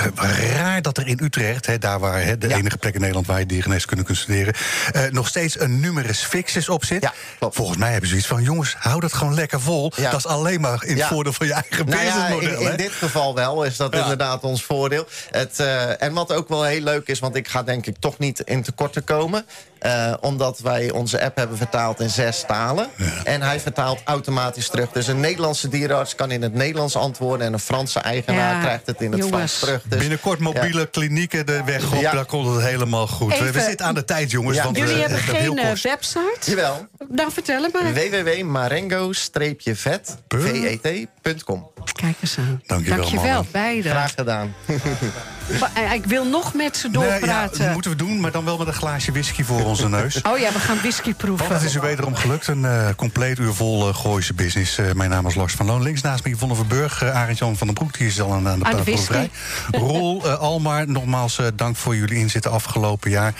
[0.55, 2.55] raar dat er in Utrecht, hè, daar waar hè, de Ja.
[2.57, 4.53] enige plek in Nederland waar je diergeneeskunde kunt studeren,
[4.91, 7.01] eh, nog steeds een numerus fixus op zit.
[7.01, 7.13] Ja.
[7.49, 9.91] Volgens mij hebben ze iets van, jongens, hou dat gewoon lekker vol.
[9.95, 10.09] Ja.
[10.11, 12.65] Dat is alleen maar in het voordeel van je eigen Nou ja, businessmodel.
[12.65, 15.07] in, in dit geval wel is dat inderdaad ons voordeel.
[15.31, 18.17] Het, eh, en wat ook wel heel leuk is, want ik ga denk ik toch
[18.17, 19.45] niet in tekort te komen.
[19.79, 22.87] Eh, omdat wij onze app hebben vertaald in zes talen.
[23.23, 24.89] En hij vertaalt automatisch terug.
[24.91, 27.47] Dus een Nederlandse dierenarts kan in het Nederlands antwoorden...
[27.47, 29.35] en een Franse eigenaar Ja, krijgt het in het jongens.
[29.37, 29.81] Frans terug.
[29.87, 32.11] Dus, Binnenkort mobiele klinieken de weg op, Ja.
[32.11, 33.37] daar komt het helemaal goed.
[33.39, 34.57] We- zitten aan de tijd, jongens.
[34.57, 34.63] Ja.
[34.63, 36.37] Want Jullie we, hebben geen eh, website?
[36.45, 36.87] Jawel.
[37.09, 37.93] Nou, vertel het maar.
[37.93, 40.45] www.marengo-vet, Puh.
[40.45, 41.71] V-E-T.com.
[41.93, 42.61] Kijk eens aan.
[42.65, 43.51] Dankjewel, Dankjewel mannen.
[43.51, 43.89] beide.
[43.89, 44.53] Graag gedaan.
[45.73, 47.59] Eh, Ik wil nog met ze Nee, ja, doorpraten.
[47.63, 50.21] dat moeten we doen, maar dan wel met een glaasje whisky voor onze neus.
[50.31, 51.47] Oh ja, we gaan whisky Want proeven.
[51.55, 52.47] het is u wederom gelukt.
[52.47, 54.77] Een eh, compleet uur vol uh, Gooise business.
[54.77, 55.81] Eh, mijn naam is Lars van Loon.
[55.81, 57.03] Links naast me Yvonne Verburg.
[57.03, 57.97] Uh, Arend-Jan van den Broek.
[57.97, 59.29] Die is al aan, aan de Aan de praat vrij.
[59.71, 59.85] whisky.
[59.85, 63.33] Roel eh, Almar, nogmaals eh, dank voor jullie inzet afgelopen jaar.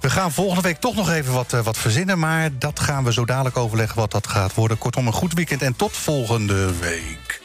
[0.00, 2.18] We gaan volgende week toch nog even wat, wat verzinnen.
[2.18, 4.78] Maar dat gaan we zo dadelijk overleggen wat dat gaat worden.
[4.78, 7.40] Kortom, een goed weekend en tot volgende week.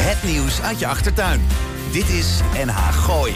[0.00, 1.40] Het nieuws uit je achtertuin.
[1.96, 3.32] Dit is NH Gooi.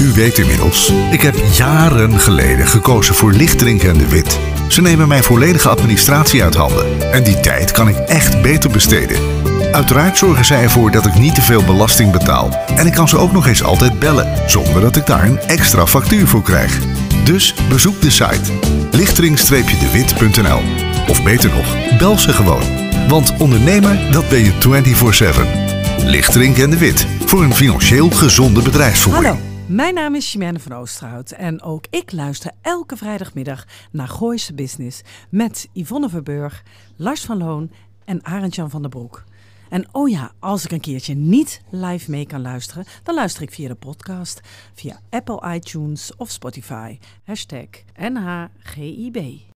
[0.00, 4.38] U weet inmiddels, ik heb jaren geleden gekozen voor Lichtdrink en de Wit.
[4.68, 7.12] Ze nemen mijn volledige administratie uit handen.
[7.12, 9.16] En die tijd kan ik echt beter besteden.
[9.72, 12.64] Uiteraard zorgen zij ervoor dat ik niet te veel belasting betaal.
[12.74, 15.86] En ik kan ze ook nog eens altijd bellen, zonder dat ik daar een extra
[15.86, 16.78] factuur voor krijg.
[17.24, 18.52] Dus bezoek de site
[18.90, 20.60] lichtering-dewit.nl
[21.08, 22.85] Of beter nog, bel ze gewoon.
[23.08, 24.52] Want ondernemer, dat ben je
[26.02, 26.04] 24-7.
[26.06, 29.26] Lichtering en de Wit, voor een financieel gezonde bedrijfsvoering.
[29.26, 34.54] Hallo, mijn naam is Chimène van Oosterhout en ook ik luister elke vrijdagmiddag naar Gooise
[34.54, 35.00] Business
[35.30, 36.62] met Yvonne Verburg,
[36.96, 37.70] Lars van Loon
[38.04, 39.24] en Arend-Jan van der Broek.
[39.68, 43.50] En oh ja, als ik een keertje niet live mee kan luisteren, dan luister ik
[43.50, 44.40] via de podcast,
[44.74, 46.98] via Apple iTunes of Spotify.
[47.24, 49.54] Hashtag NHGIB.